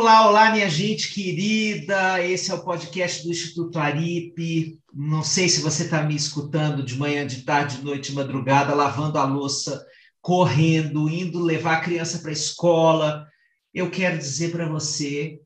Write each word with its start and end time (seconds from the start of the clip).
Olá, 0.00 0.26
olá, 0.26 0.50
minha 0.50 0.68
gente 0.70 1.12
querida. 1.12 2.24
Esse 2.24 2.50
é 2.50 2.54
o 2.54 2.64
podcast 2.64 3.22
do 3.22 3.30
Instituto 3.30 3.78
Aripe. 3.78 4.80
Não 4.94 5.22
sei 5.22 5.46
se 5.46 5.60
você 5.60 5.84
está 5.84 6.02
me 6.02 6.16
escutando 6.16 6.82
de 6.82 6.96
manhã, 6.96 7.26
de 7.26 7.42
tarde, 7.42 7.76
de 7.76 7.84
noite, 7.84 8.08
de 8.08 8.16
madrugada, 8.16 8.74
lavando 8.74 9.18
a 9.18 9.26
louça, 9.26 9.84
correndo, 10.22 11.06
indo 11.10 11.38
levar 11.38 11.74
a 11.74 11.80
criança 11.82 12.18
para 12.20 12.30
a 12.30 12.32
escola. 12.32 13.26
Eu 13.74 13.90
quero 13.90 14.16
dizer 14.16 14.50
para 14.52 14.66
você, 14.66 15.38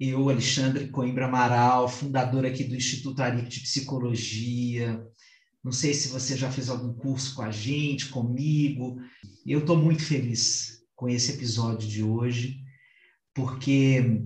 eu, 0.00 0.30
Alexandre 0.30 0.88
Coimbra 0.88 1.26
Amaral, 1.26 1.86
fundador 1.86 2.46
aqui 2.46 2.64
do 2.64 2.74
Instituto 2.74 3.20
Aripe 3.20 3.50
de 3.50 3.60
Psicologia. 3.60 5.04
Não 5.62 5.70
sei 5.70 5.92
se 5.92 6.08
você 6.08 6.34
já 6.34 6.50
fez 6.50 6.70
algum 6.70 6.94
curso 6.94 7.34
com 7.34 7.42
a 7.42 7.50
gente, 7.50 8.08
comigo. 8.08 8.96
Eu 9.46 9.58
estou 9.58 9.76
muito 9.76 10.02
feliz 10.02 10.82
com 10.96 11.10
esse 11.10 11.32
episódio 11.32 11.86
de 11.86 12.02
hoje 12.02 12.61
porque 13.34 14.22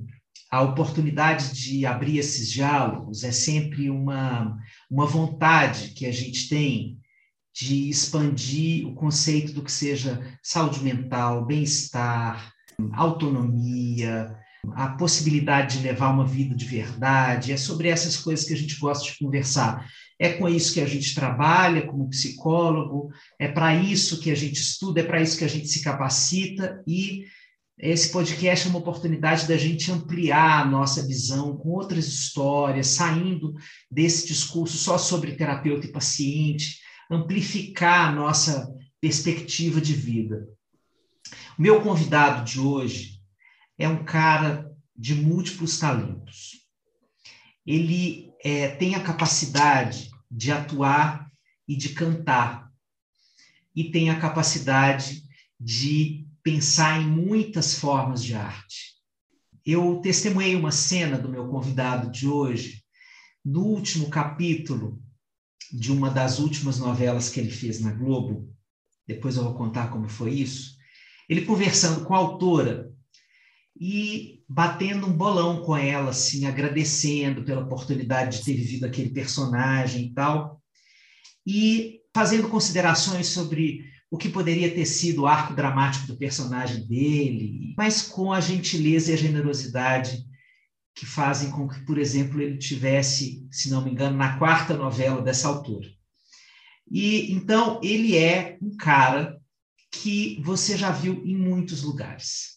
a 0.51 0.63
oportunidade 0.63 1.53
de 1.53 1.85
abrir 1.85 2.19
esses 2.19 2.51
diálogos 2.51 3.25
é 3.25 3.33
sempre 3.33 3.91
uma, 3.91 4.57
uma 4.91 5.07
vontade 5.07 5.89
que 5.91 6.07
a 6.07 6.13
gente 6.13 6.49
tem 6.49 6.99
de 7.55 7.89
expandir 7.89 8.87
o 8.87 8.95
conceito 8.95 9.53
do 9.53 9.63
que 9.63 9.73
seja 9.73 10.23
saúde 10.43 10.83
mental, 10.85 11.45
bem-estar, 11.45 12.53
autonomia, 12.93 14.37
a 14.75 14.89
possibilidade 14.91 15.79
de 15.79 15.85
levar 15.85 16.11
uma 16.11 16.27
vida 16.27 16.55
de 16.55 16.65
verdade. 16.65 17.53
É 17.53 17.57
sobre 17.57 17.89
essas 17.89 18.17
coisas 18.17 18.45
que 18.45 18.53
a 18.53 18.57
gente 18.57 18.79
gosta 18.79 19.11
de 19.11 19.19
conversar. 19.19 19.89
É 20.19 20.35
com 20.35 20.49
isso 20.49 20.75
que 20.75 20.81
a 20.81 20.87
gente 20.87 21.15
trabalha 21.15 21.87
como 21.87 22.11
psicólogo, 22.11 23.11
é 23.39 23.49
para 23.49 23.75
isso 23.75 24.21
que 24.21 24.31
a 24.31 24.35
gente 24.35 24.61
estuda, 24.61 25.01
é 25.01 25.05
para 25.05 25.21
isso 25.21 25.39
que 25.39 25.45
a 25.45 25.49
gente 25.49 25.69
se 25.69 25.83
capacita 25.83 26.83
e 26.87 27.25
esse 27.79 28.11
podcast 28.11 28.67
é 28.67 28.71
uma 28.71 28.79
oportunidade 28.79 29.47
da 29.47 29.57
gente 29.57 29.93
ampliar 29.93 30.63
a 30.63 30.65
nossa 30.65 31.07
visão 31.07 31.57
com 31.57 31.69
outras 31.71 32.07
histórias, 32.07 32.89
saindo 32.89 33.55
desse 33.91 34.27
discurso 34.27 34.79
só 34.79 34.97
sobre 34.97 35.37
terapeuta 35.37 35.87
e 35.87 35.93
paciente, 35.93 36.81
amplificar 37.11 38.09
a 38.09 38.13
nossa 38.13 38.75
perspectiva 38.99 39.79
de 39.79 39.93
vida. 39.93 40.49
O 41.59 41.63
meu 41.63 41.83
convidado 41.83 42.45
de 42.45 42.59
hoje 42.59 43.21
é 43.79 43.87
um 43.87 44.05
cara 44.05 44.71
de 44.97 45.15
múltiplos 45.15 45.79
talentos. 45.79 46.63
Ele 47.67 48.31
é, 48.43 48.69
tem 48.69 48.95
a 48.95 49.03
capacidade 49.03 50.11
de 50.31 50.51
atuar 50.51 51.31
e 51.69 51.77
de 51.77 51.91
cantar, 51.91 52.71
e 53.75 53.91
tem 53.91 54.09
a 54.09 54.19
capacidade 54.19 55.23
de 55.61 56.26
pensar 56.47 57.03
em 57.03 57.09
muitas 57.09 57.75
formas 57.75 58.23
de 58.23 58.33
arte. 58.33 58.95
Eu 59.65 59.97
testemunhei 59.97 60.55
uma 60.55 60.71
cena 60.71 61.19
do 61.19 61.29
meu 61.29 61.49
convidado 61.49 62.09
de 62.09 62.29
hoje, 62.29 62.85
no 63.45 63.65
último 63.65 64.09
capítulo 64.09 65.03
de 65.73 65.91
uma 65.91 66.09
das 66.09 66.39
últimas 66.39 66.79
novelas 66.79 67.29
que 67.29 67.41
ele 67.41 67.51
fez 67.51 67.81
na 67.81 67.91
Globo. 67.91 68.49
Depois 69.09 69.35
eu 69.35 69.43
vou 69.43 69.55
contar 69.55 69.89
como 69.89 70.09
foi 70.09 70.35
isso. 70.35 70.77
Ele 71.29 71.45
conversando 71.45 72.05
com 72.05 72.15
a 72.15 72.19
autora 72.19 72.93
e 73.77 74.45
batendo 74.49 75.09
um 75.09 75.13
bolão 75.13 75.65
com 75.65 75.77
ela, 75.77 76.11
assim, 76.11 76.47
agradecendo 76.47 77.43
pela 77.43 77.65
oportunidade 77.65 78.39
de 78.39 78.45
ter 78.45 78.55
vivido 78.55 78.85
aquele 78.85 79.11
personagem 79.11 80.05
e 80.05 80.15
tal, 80.15 80.63
e 81.45 82.03
fazendo 82.15 82.49
considerações 82.49 83.27
sobre 83.27 83.96
o 84.11 84.17
que 84.17 84.29
poderia 84.29 84.73
ter 84.73 84.87
sido 84.87 85.23
o 85.23 85.27
arco 85.27 85.55
dramático 85.55 86.07
do 86.07 86.17
personagem 86.17 86.87
dele, 86.87 87.75
mas 87.77 88.03
com 88.03 88.33
a 88.33 88.41
gentileza 88.41 89.11
e 89.11 89.15
a 89.15 89.19
generosidade 89.19 90.25
que 90.95 91.05
fazem 91.05 91.51
com 91.51 91.69
que, 91.69 91.85
por 91.85 91.99
exemplo, 91.99 92.41
ele 92.41 92.57
tivesse, 92.57 93.47
se 93.51 93.69
não 93.69 93.85
me 93.85 93.91
engano, 93.91 94.17
na 94.17 94.39
quarta 94.39 94.75
novela 94.75 95.21
dessa 95.21 95.49
autora. 95.49 95.89
E 96.91 97.33
então 97.33 97.81
ele 97.83 98.17
é 98.17 98.57
um 98.63 98.77
cara 98.77 99.39
que 99.91 100.41
você 100.43 100.77
já 100.77 100.91
viu 100.91 101.23
em 101.25 101.37
muitos 101.37 101.83
lugares. 101.83 102.57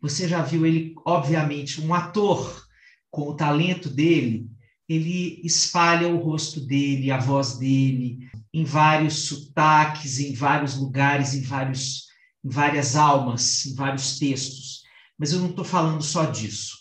Você 0.00 0.26
já 0.26 0.42
viu 0.42 0.64
ele, 0.64 0.94
obviamente, 1.04 1.80
um 1.80 1.92
ator 1.92 2.64
com 3.10 3.28
o 3.28 3.36
talento 3.36 3.90
dele, 3.90 4.48
ele 4.88 5.40
espalha 5.44 6.08
o 6.08 6.16
rosto 6.16 6.60
dele, 6.60 7.10
a 7.10 7.18
voz 7.18 7.58
dele, 7.58 8.29
em 8.52 8.64
vários 8.64 9.26
sotaques, 9.26 10.18
em 10.18 10.34
vários 10.34 10.76
lugares, 10.76 11.34
em, 11.34 11.42
vários, 11.42 12.06
em 12.44 12.48
várias 12.48 12.96
almas, 12.96 13.66
em 13.66 13.74
vários 13.74 14.18
textos. 14.18 14.82
Mas 15.18 15.32
eu 15.32 15.40
não 15.40 15.50
estou 15.50 15.64
falando 15.64 16.02
só 16.02 16.24
disso. 16.24 16.78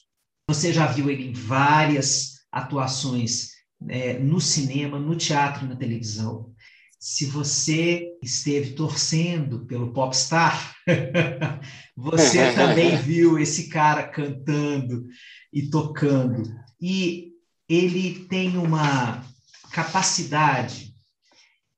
Você 0.50 0.74
já 0.74 0.88
viu 0.88 1.10
ele 1.10 1.28
em 1.28 1.34
várias 1.34 2.40
atuações 2.52 3.50
é, 3.88 4.18
no 4.18 4.42
cinema, 4.42 5.00
no 5.00 5.16
teatro 5.16 5.66
e 5.66 5.70
na 5.70 5.76
televisão. 5.76 6.52
Se 7.00 7.26
você 7.26 8.08
esteve 8.22 8.74
torcendo 8.74 9.66
pelo 9.66 9.94
popstar, 9.94 10.76
você 11.96 12.52
também 12.56 12.98
viu 12.98 13.38
esse 13.38 13.70
cara 13.70 14.08
cantando 14.08 15.06
e 15.54 15.70
tocando. 15.70 16.44
E 16.82 17.30
ele 17.70 18.26
tem 18.26 18.58
uma 18.58 19.24
capacidade 19.72 20.89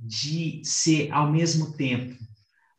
de 0.02 0.62
ser, 0.66 1.12
ao 1.12 1.32
mesmo 1.32 1.74
tempo, 1.74 2.18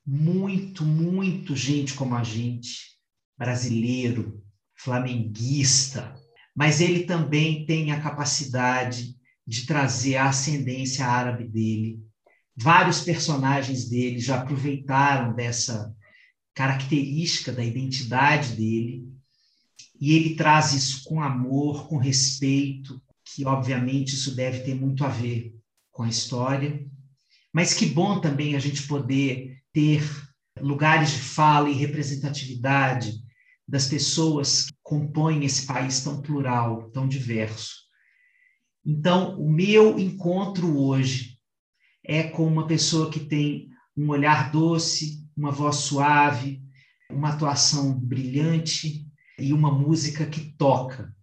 muito, 0.05 0.84
muito 0.84 1.55
gente 1.55 1.94
como 1.94 2.16
a 2.16 2.25
gente, 2.25 2.99
brasileiro, 3.38 4.43
flamenguista, 4.75 6.15
mas 6.55 6.81
ele 6.81 7.05
também 7.05 7.65
tem 7.65 7.93
a 7.93 8.00
capacidade 8.00 9.15
de 9.47 9.66
trazer 9.66 10.16
a 10.16 10.28
ascendência 10.28 11.06
árabe 11.06 11.49
dele. 11.49 12.00
Vários 12.56 13.00
personagens 13.00 13.88
dele 13.88 14.19
já 14.19 14.41
aproveitaram 14.41 15.34
dessa 15.34 15.94
característica 16.55 17.53
da 17.53 17.65
identidade 17.65 18.55
dele 18.56 19.09
e 20.00 20.12
ele 20.12 20.34
traz 20.34 20.72
isso 20.72 21.05
com 21.05 21.22
amor, 21.22 21.88
com 21.88 21.97
respeito, 21.97 23.00
que 23.25 23.44
obviamente 23.44 24.15
isso 24.15 24.34
deve 24.34 24.61
ter 24.61 24.75
muito 24.75 25.05
a 25.05 25.09
ver 25.09 25.55
com 25.91 26.03
a 26.03 26.09
história. 26.09 26.84
Mas 27.52 27.74
que 27.74 27.86
bom 27.86 28.20
também 28.20 28.56
a 28.56 28.58
gente 28.58 28.86
poder 28.86 29.58
ter 29.72 30.02
lugares 30.60 31.10
de 31.10 31.18
fala 31.18 31.68
e 31.68 31.74
representatividade 31.74 33.22
das 33.66 33.86
pessoas 33.86 34.66
que 34.66 34.74
compõem 34.82 35.44
esse 35.44 35.66
país 35.66 36.02
tão 36.02 36.20
plural, 36.20 36.90
tão 36.90 37.06
diverso. 37.06 37.82
Então, 38.84 39.38
o 39.38 39.50
meu 39.50 39.98
encontro 39.98 40.78
hoje 40.78 41.38
é 42.04 42.24
com 42.24 42.46
uma 42.46 42.66
pessoa 42.66 43.10
que 43.10 43.20
tem 43.20 43.69
um 43.96 44.08
olhar 44.08 44.50
doce, 44.50 45.26
uma 45.36 45.50
voz 45.52 45.76
suave, 45.76 46.60
uma 47.10 47.30
atuação 47.30 47.98
brilhante 47.98 49.06
e 49.38 49.52
uma 49.52 49.70
música 49.70 50.26
que 50.26 50.54
toca. 50.56 51.14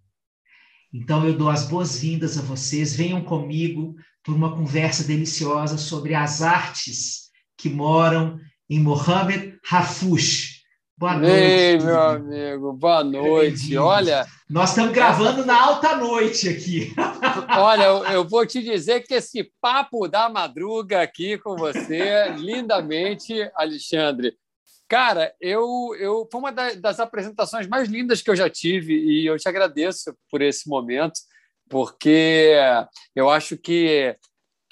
Então, 0.93 1.25
eu 1.25 1.37
dou 1.37 1.49
as 1.49 1.67
boas-vindas 1.67 2.37
a 2.37 2.41
vocês. 2.41 2.95
Venham 2.95 3.23
comigo 3.23 3.95
por 4.23 4.35
uma 4.35 4.55
conversa 4.55 5.03
deliciosa 5.03 5.77
sobre 5.77 6.13
as 6.13 6.41
artes 6.41 7.29
que 7.57 7.69
moram 7.69 8.39
em 8.69 8.79
Mohamed 8.79 9.57
Hafush. 9.69 10.59
Boa 10.97 11.15
noite. 11.15 11.33
Ei, 11.33 11.77
meu 11.77 12.01
amigo, 12.01 12.73
boa 12.73 13.03
noite. 13.03 13.77
Olha. 13.77 14.27
Nós 14.49 14.71
estamos 14.71 14.91
gravando 14.91 15.45
na 15.45 15.61
alta 15.61 15.95
noite 15.95 16.49
aqui. 16.49 16.93
Olha, 17.57 17.83
eu, 17.83 18.03
eu, 18.05 18.27
vou 18.27 18.45
te 18.45 18.61
dizer 18.61 19.01
que 19.01 19.13
esse 19.13 19.49
papo 19.61 20.09
da 20.09 20.27
madruga 20.27 21.01
aqui 21.01 21.37
com 21.37 21.55
você, 21.55 22.29
lindamente, 22.37 23.33
Alexandre, 23.55 24.35
Cara, 24.89 25.31
eu, 25.39 25.95
eu 25.99 26.27
foi 26.31 26.39
uma 26.41 26.51
das 26.51 26.99
apresentações 26.99 27.67
mais 27.67 27.87
lindas 27.87 28.23
que 28.23 28.29
eu 28.31 28.35
já 28.35 28.49
tive 28.49 28.95
e 28.95 29.23
eu 29.27 29.37
te 29.37 29.47
agradeço 29.47 30.11
por 30.31 30.41
esse 30.41 30.67
momento, 30.67 31.19
porque 31.69 32.55
eu 33.15 33.29
acho 33.29 33.55
que 33.55 34.15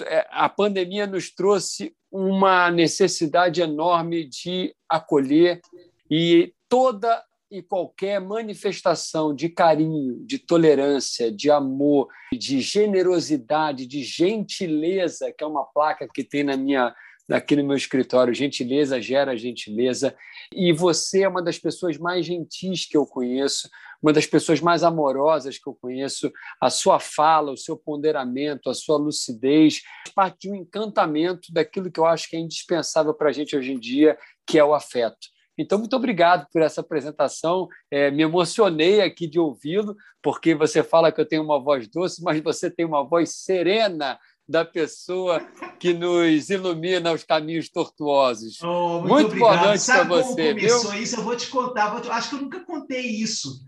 é, 0.03 0.27
a 0.31 0.49
pandemia 0.49 1.07
nos 1.07 1.29
trouxe 1.29 1.95
uma 2.11 2.71
necessidade 2.71 3.61
enorme 3.61 4.27
de 4.27 4.73
acolher 4.89 5.61
e 6.09 6.53
toda 6.67 7.23
e 7.49 7.61
qualquer 7.61 8.19
manifestação 8.19 9.33
de 9.33 9.47
carinho, 9.47 10.25
de 10.25 10.37
tolerância, 10.37 11.31
de 11.31 11.49
amor, 11.49 12.09
de 12.33 12.59
generosidade, 12.59 13.85
de 13.85 14.03
gentileza, 14.03 15.31
que 15.31 15.43
é 15.43 15.47
uma 15.47 15.63
placa 15.63 16.07
que 16.13 16.25
tem 16.25 16.43
na 16.43 16.57
minha 16.57 16.93
aqui 17.31 17.55
no 17.55 17.63
meu 17.63 17.75
escritório. 17.75 18.33
Gentileza 18.33 19.01
gera 19.01 19.37
gentileza. 19.37 20.15
E 20.53 20.71
você 20.71 21.23
é 21.23 21.27
uma 21.27 21.41
das 21.41 21.57
pessoas 21.57 21.97
mais 21.97 22.25
gentis 22.25 22.85
que 22.85 22.95
eu 22.95 23.05
conheço, 23.05 23.69
uma 24.01 24.13
das 24.13 24.25
pessoas 24.25 24.61
mais 24.61 24.83
amorosas 24.83 25.57
que 25.57 25.67
eu 25.67 25.73
conheço. 25.73 26.31
A 26.61 26.69
sua 26.69 26.99
fala, 26.99 27.51
o 27.51 27.57
seu 27.57 27.75
ponderamento, 27.75 28.69
a 28.69 28.73
sua 28.73 28.97
lucidez, 28.97 29.81
parte 30.15 30.47
de 30.47 30.51
um 30.51 30.55
encantamento 30.55 31.51
daquilo 31.51 31.91
que 31.91 31.99
eu 31.99 32.05
acho 32.05 32.29
que 32.29 32.35
é 32.35 32.39
indispensável 32.39 33.13
para 33.13 33.29
a 33.29 33.33
gente 33.33 33.55
hoje 33.55 33.73
em 33.73 33.79
dia, 33.79 34.17
que 34.45 34.57
é 34.57 34.63
o 34.63 34.73
afeto. 34.73 35.27
Então, 35.57 35.79
muito 35.79 35.95
obrigado 35.95 36.47
por 36.53 36.61
essa 36.61 36.81
apresentação. 36.81 37.67
É, 37.89 38.11
me 38.11 38.21
emocionei 38.21 39.01
aqui 39.01 39.27
de 39.27 39.39
ouvi-lo, 39.39 39.95
porque 40.21 40.53
você 40.53 40.83
fala 40.83 41.11
que 41.11 41.19
eu 41.19 41.25
tenho 41.25 41.43
uma 41.43 41.59
voz 41.59 41.87
doce, 41.87 42.21
mas 42.23 42.39
você 42.41 42.69
tem 42.69 42.85
uma 42.85 43.03
voz 43.03 43.31
serena 43.31 44.19
da 44.47 44.63
pessoa 44.63 45.45
que 45.79 45.93
nos 45.93 46.49
ilumina 46.49 47.11
os 47.11 47.23
caminhos 47.23 47.69
tortuosos. 47.69 48.61
Oh, 48.61 49.01
muito, 49.01 49.11
muito 49.11 49.39
boa 49.39 49.55
noite 49.57 49.85
para 49.85 50.03
você. 50.03 50.23
Como 50.23 50.59
começou 50.59 50.91
viu? 50.91 51.03
isso? 51.03 51.15
Eu 51.15 51.23
vou 51.23 51.35
te 51.35 51.47
contar. 51.47 51.89
Vou 51.89 52.01
te... 52.01 52.09
Acho 52.09 52.29
que 52.29 52.35
eu 52.35 52.41
nunca 52.41 52.59
contei 52.61 53.05
isso. 53.05 53.61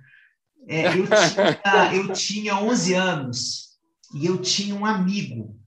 É, 0.67 0.87
eu, 0.97 1.05
tinha, 1.05 1.95
eu 1.95 2.13
tinha 2.13 2.55
11 2.55 2.93
anos 2.93 3.69
e 4.13 4.25
eu 4.25 4.37
tinha 4.41 4.75
um 4.75 4.85
amigo 4.85 5.59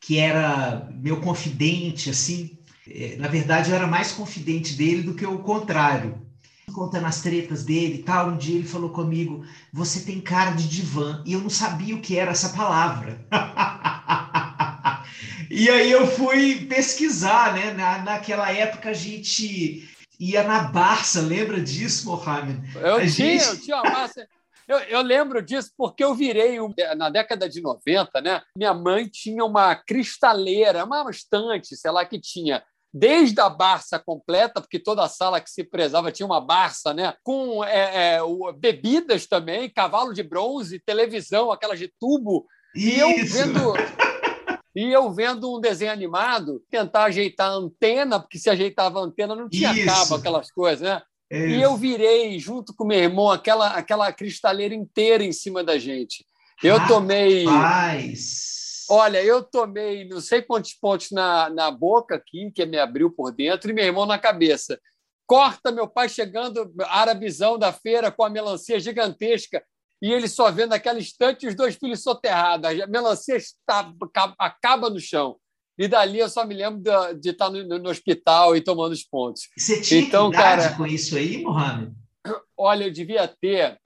que 0.00 0.18
era 0.18 0.88
meu 0.94 1.20
confidente, 1.20 2.08
assim. 2.08 2.58
É, 2.88 3.16
na 3.16 3.28
verdade, 3.28 3.70
eu 3.70 3.76
era 3.76 3.86
mais 3.86 4.12
confidente 4.12 4.74
dele 4.74 5.02
do 5.02 5.14
que 5.14 5.26
o 5.26 5.40
contrário. 5.40 6.26
Contando 6.72 7.06
as 7.06 7.22
tretas 7.22 7.64
dele 7.64 7.94
e 7.94 8.02
tal, 8.02 8.30
um 8.30 8.36
dia 8.36 8.56
ele 8.56 8.66
falou 8.66 8.90
comigo: 8.90 9.44
Você 9.72 10.00
tem 10.00 10.20
cara 10.20 10.52
de 10.52 10.68
divã. 10.68 11.22
E 11.26 11.32
eu 11.32 11.40
não 11.40 11.50
sabia 11.50 11.94
o 11.94 12.00
que 12.00 12.16
era 12.16 12.30
essa 12.30 12.50
palavra. 12.50 13.26
e 15.50 15.68
aí 15.68 15.90
eu 15.90 16.06
fui 16.06 16.66
pesquisar, 16.66 17.54
né? 17.54 17.72
Na, 17.72 17.98
naquela 17.98 18.50
época 18.52 18.90
a 18.90 18.94
gente 18.94 19.88
ia 20.18 20.42
na 20.42 20.60
Barça, 20.60 21.20
lembra 21.20 21.60
disso, 21.60 22.06
Mohamed? 22.06 22.60
Eu 22.76 22.96
a 22.96 23.00
tinha, 23.00 23.38
gente... 23.38 23.46
eu 23.46 23.60
tinha 23.60 23.76
uma 23.76 23.90
Barça. 23.90 24.28
Eu, 24.66 24.78
eu, 24.80 25.00
lembro 25.00 25.40
disso 25.40 25.70
porque 25.78 26.04
eu 26.04 26.14
virei, 26.14 26.58
na 26.96 27.08
década 27.08 27.48
de 27.48 27.62
90, 27.62 28.20
né? 28.20 28.42
Minha 28.54 28.74
mãe 28.74 29.08
tinha 29.08 29.42
uma 29.42 29.74
cristaleira, 29.74 30.84
uma 30.84 31.10
estante, 31.10 31.74
sei 31.74 31.90
lá, 31.90 32.04
que 32.04 32.20
tinha 32.20 32.62
desde 32.92 33.40
a 33.40 33.48
Barça 33.48 33.98
completa, 33.98 34.60
porque 34.60 34.78
toda 34.78 35.04
a 35.04 35.08
sala 35.08 35.40
que 35.40 35.50
se 35.50 35.64
prezava 35.64 36.12
tinha 36.12 36.26
uma 36.26 36.40
Barça, 36.40 36.92
né? 36.92 37.14
com 37.22 37.64
é, 37.64 38.16
é, 38.16 38.20
bebidas 38.58 39.26
também, 39.26 39.70
cavalo 39.70 40.12
de 40.12 40.22
bronze, 40.22 40.80
televisão, 40.80 41.50
aquelas 41.50 41.78
de 41.78 41.92
tubo. 41.98 42.46
Isso. 42.74 42.88
E 42.88 42.98
eu 42.98 43.26
vendo. 43.26 43.74
E 44.74 44.92
eu 44.92 45.10
vendo 45.12 45.56
um 45.56 45.60
desenho 45.60 45.92
animado, 45.92 46.62
tentar 46.70 47.04
ajeitar 47.04 47.50
a 47.50 47.54
antena, 47.54 48.20
porque 48.20 48.38
se 48.38 48.50
ajeitava 48.50 49.00
a 49.00 49.02
antena 49.02 49.34
não 49.34 49.48
tinha 49.48 49.72
Isso. 49.72 49.86
cabo, 49.86 50.14
aquelas 50.14 50.50
coisas, 50.50 50.80
né? 50.80 51.02
É 51.30 51.46
e 51.46 51.62
eu 51.62 51.76
virei, 51.76 52.38
junto 52.38 52.74
com 52.74 52.86
meu 52.86 52.98
irmão, 52.98 53.30
aquela, 53.30 53.68
aquela 53.68 54.10
cristaleira 54.12 54.74
inteira 54.74 55.24
em 55.24 55.32
cima 55.32 55.62
da 55.62 55.78
gente. 55.78 56.24
Eu 56.62 56.74
Rapaz. 56.74 56.88
tomei. 56.88 57.44
Olha, 58.90 59.22
eu 59.22 59.42
tomei 59.42 60.08
não 60.08 60.20
sei 60.20 60.40
quantos 60.40 60.72
pontos 60.72 61.10
na, 61.10 61.50
na 61.50 61.70
boca 61.70 62.14
aqui, 62.14 62.50
que 62.50 62.64
me 62.64 62.78
abriu 62.78 63.10
por 63.10 63.30
dentro, 63.30 63.70
e 63.70 63.74
meu 63.74 63.84
irmão 63.84 64.06
na 64.06 64.18
cabeça. 64.18 64.80
Corta 65.26 65.70
meu 65.70 65.86
pai 65.86 66.08
chegando, 66.08 66.72
arabizão 66.84 67.58
da 67.58 67.70
feira, 67.70 68.10
com 68.10 68.24
a 68.24 68.30
melancia 68.30 68.80
gigantesca 68.80 69.62
e 70.00 70.12
ele 70.12 70.28
só 70.28 70.50
vendo 70.50 70.70
naquela 70.70 70.98
instante 70.98 71.46
os 71.46 71.54
dois 71.54 71.74
filhos 71.74 72.02
soterrados. 72.02 72.80
A 72.80 72.86
melancia 72.86 73.36
está, 73.36 73.92
acaba 74.38 74.88
no 74.88 75.00
chão. 75.00 75.36
E 75.78 75.86
dali 75.86 76.18
eu 76.18 76.28
só 76.28 76.44
me 76.44 76.54
lembro 76.54 76.80
de, 76.80 77.20
de 77.20 77.30
estar 77.30 77.50
no, 77.50 77.64
no, 77.64 77.88
hospital 77.88 78.56
e 78.56 78.60
tomando 78.60 78.92
os 78.92 79.04
pontos. 79.04 79.48
Você 79.56 79.80
tinha 79.80 80.00
então, 80.00 80.30
cara, 80.30 80.74
com 80.74 80.84
isso 80.84 81.16
aí, 81.16 81.42
Mohamed? 81.42 81.92
Olha, 82.58 82.84
eu 82.84 82.92
devia 82.92 83.28
ter. 83.28 83.78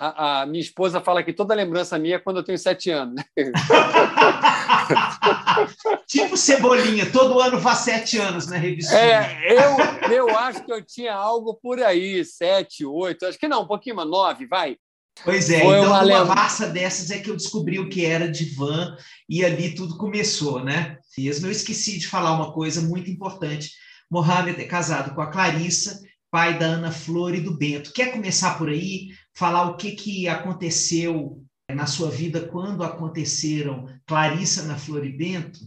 A, 0.00 0.42
a, 0.42 0.46
minha 0.46 0.60
esposa 0.60 1.00
fala 1.00 1.24
que 1.24 1.32
toda 1.32 1.56
lembrança 1.56 1.98
minha 1.98 2.16
é 2.16 2.18
quando 2.20 2.36
eu 2.36 2.44
tenho 2.44 2.58
sete 2.58 2.88
anos. 2.88 3.16
Né? 3.16 3.24
tipo 6.06 6.36
Cebolinha, 6.36 7.10
todo 7.10 7.40
ano 7.40 7.60
faz 7.60 7.78
sete 7.78 8.16
anos 8.16 8.46
na 8.46 8.56
revista. 8.56 8.96
É, 8.96 9.52
eu, 9.52 9.76
eu 10.12 10.38
acho 10.38 10.64
que 10.64 10.72
eu 10.72 10.84
tinha 10.84 11.14
algo 11.14 11.54
por 11.54 11.82
aí, 11.82 12.24
sete, 12.24 12.84
oito, 12.84 13.26
acho 13.26 13.36
que 13.36 13.48
não, 13.48 13.62
um 13.62 13.66
pouquinho 13.66 13.96
mais, 13.96 14.08
nove, 14.08 14.46
vai. 14.46 14.76
Pois 15.24 15.50
é, 15.50 15.60
Foi 15.60 15.78
então 15.78 15.90
uma 15.90 16.02
numa 16.02 16.24
massa 16.24 16.68
dessas 16.68 17.10
é 17.10 17.18
que 17.18 17.30
eu 17.30 17.36
descobri 17.36 17.78
o 17.78 17.88
que 17.88 18.04
era 18.04 18.30
divã 18.30 18.96
e 19.28 19.44
ali 19.44 19.74
tudo 19.74 19.96
começou, 19.96 20.62
né? 20.62 20.98
Mesmo 21.16 21.46
eu 21.46 21.50
esqueci 21.50 21.98
de 21.98 22.06
falar 22.06 22.32
uma 22.32 22.52
coisa 22.52 22.80
muito 22.80 23.10
importante. 23.10 23.72
Mohamed 24.10 24.60
é 24.60 24.64
casado 24.64 25.14
com 25.14 25.20
a 25.20 25.30
Clarissa, 25.30 26.00
pai 26.30 26.58
da 26.58 26.66
Ana 26.66 26.92
Flor 26.92 27.34
e 27.34 27.40
do 27.40 27.56
Bento. 27.56 27.92
Quer 27.92 28.12
começar 28.12 28.56
por 28.56 28.68
aí, 28.68 29.08
falar 29.34 29.64
o 29.70 29.76
que, 29.76 29.92
que 29.92 30.28
aconteceu 30.28 31.42
na 31.70 31.86
sua 31.86 32.10
vida 32.10 32.48
quando 32.48 32.82
aconteceram 32.82 33.86
Clarissa, 34.06 34.62
Ana 34.62 34.78
Flor 34.78 35.04
e 35.04 35.12
Bento? 35.12 35.60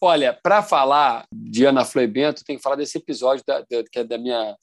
Olha, 0.00 0.36
para 0.42 0.62
falar 0.62 1.24
de 1.32 1.64
Ana 1.64 1.84
Flor 1.84 2.04
e 2.04 2.08
Bento, 2.08 2.44
tem 2.44 2.56
que 2.56 2.62
falar 2.62 2.76
desse 2.76 2.98
episódio 2.98 3.44
da, 3.46 3.60
da, 3.60 3.84
que 3.90 4.00
é 4.00 4.04
da 4.04 4.18
minha 4.18 4.56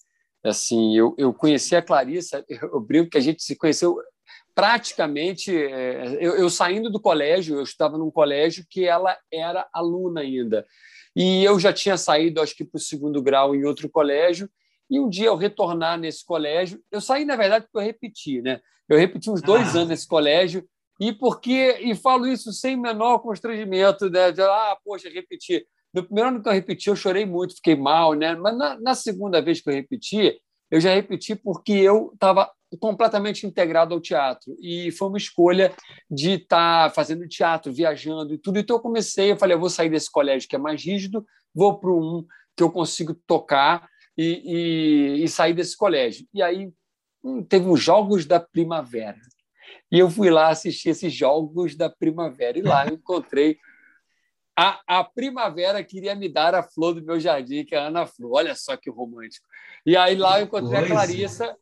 Assim, 0.44 0.96
eu, 0.96 1.14
eu 1.18 1.34
conheci 1.34 1.76
a 1.76 1.82
Clarissa, 1.82 2.46
eu 2.48 2.80
brinco 2.80 3.10
que 3.10 3.18
a 3.18 3.22
gente 3.22 3.44
se 3.44 3.56
conheceu 3.56 3.98
praticamente. 4.56 5.56
É, 5.56 6.18
eu, 6.20 6.36
eu 6.36 6.50
saindo 6.50 6.90
do 6.90 7.00
colégio, 7.00 7.58
eu 7.58 7.64
estava 7.64 7.98
num 7.98 8.12
colégio 8.12 8.66
que 8.70 8.86
ela 8.86 9.18
era 9.32 9.68
aluna 9.74 10.22
ainda. 10.22 10.66
E 11.16 11.44
eu 11.44 11.60
já 11.60 11.74
tinha 11.74 11.98
saído, 11.98 12.42
acho 12.42 12.56
que 12.56 12.64
para 12.64 12.78
o 12.78 12.82
segundo 12.82 13.22
grau 13.22 13.56
em 13.56 13.66
outro 13.66 13.90
colégio. 13.90 14.50
E 14.90 15.00
um 15.00 15.10
dia 15.10 15.28
eu 15.28 15.36
retornar 15.36 16.00
nesse 16.00 16.26
colégio, 16.26 16.82
eu 16.92 17.00
saí 17.00 17.24
na 17.24 17.36
verdade 17.36 17.66
porque 17.66 17.78
eu 17.78 17.82
repeti, 17.82 18.42
né? 18.42 18.60
Eu 18.88 18.98
repeti 18.98 19.30
uns 19.30 19.42
dois 19.42 19.76
ah. 19.76 19.80
anos 19.80 19.90
nesse 19.90 20.08
colégio 20.08 20.68
e 21.00 21.14
porque 21.14 21.78
e 21.80 21.96
falo 21.96 22.28
isso 22.28 22.52
sem 22.52 22.76
menor 22.76 23.20
constrangimento, 23.20 24.10
né? 24.10 24.32
De, 24.32 24.42
ah, 24.42 24.78
poxa, 24.84 25.10
repetir. 25.10 25.66
No 25.94 26.04
primeiro 26.04 26.30
ano 26.30 26.42
que 26.42 26.50
eu 26.50 26.54
repeti, 26.54 26.90
eu 26.90 26.96
chorei 26.96 27.26
muito, 27.26 27.56
fiquei 27.56 27.76
mal, 27.76 28.14
né? 28.14 28.36
Mas 28.36 28.58
na, 28.58 28.80
na 28.80 28.96
segunda 28.96 29.42
vez 29.42 29.62
que 29.62 29.70
eu 29.70 29.74
repeti, 29.74 30.40
eu 30.70 30.80
já 30.80 30.94
repeti 30.94 31.36
porque 31.36 31.74
eu 31.74 32.12
estava 32.14 32.52
completamente 32.80 33.48
integrado 33.48 33.96
ao 33.96 34.02
teatro 34.02 34.56
e 34.62 34.92
foi 34.92 35.08
uma 35.08 35.18
escolha 35.18 35.74
de 36.10 36.34
estar 36.34 36.90
tá 36.90 36.94
fazendo 36.94 37.28
teatro, 37.28 37.74
viajando 37.74 38.34
e 38.34 38.38
tudo. 38.38 38.60
Então 38.60 38.76
eu 38.76 38.82
comecei, 38.82 39.32
eu 39.32 39.38
falei, 39.38 39.56
eu 39.56 39.60
vou 39.60 39.70
sair 39.70 39.90
desse 39.90 40.12
colégio 40.12 40.48
que 40.48 40.56
é 40.56 40.60
mais 40.60 40.84
rígido, 40.84 41.26
vou 41.54 41.80
para 41.80 41.92
um 41.92 42.24
que 42.56 42.62
eu 42.62 42.72
consigo 42.72 43.16
tocar 43.26 43.88
e, 44.16 45.18
e, 45.20 45.24
e 45.24 45.28
sair 45.28 45.54
desse 45.54 45.76
colégio. 45.76 46.28
E 46.34 46.44
aí 46.44 46.72
hum, 47.24 47.44
teve 47.44 47.68
os 47.68 47.82
Jogos 47.82 48.26
da 48.26 48.40
Primavera. 48.40 49.20
E 49.92 49.98
eu 49.98 50.10
fui 50.10 50.30
lá 50.30 50.50
assistir 50.50 50.90
esses 50.90 51.12
Jogos 51.12 51.76
da 51.76 51.90
Primavera 51.90 52.60
e 52.60 52.62
lá 52.62 52.86
eu 52.86 52.94
encontrei 52.96 53.58
a, 54.60 54.82
a 54.86 55.04
primavera 55.06 55.82
queria 55.82 56.14
me 56.14 56.28
dar 56.28 56.54
a 56.54 56.62
flor 56.62 56.94
do 56.94 57.02
meu 57.02 57.18
jardim, 57.18 57.64
que 57.64 57.74
é 57.74 57.78
a 57.78 57.88
Ana 57.88 58.06
Flor. 58.06 58.34
Olha 58.34 58.54
só 58.56 58.76
que 58.76 58.90
romântico. 58.90 59.48
E 59.86 59.96
aí 59.96 60.18
lá 60.18 60.38
eu 60.38 60.48
encontrei 60.48 60.80
a 60.80 60.86
Clarissa, 60.86 61.56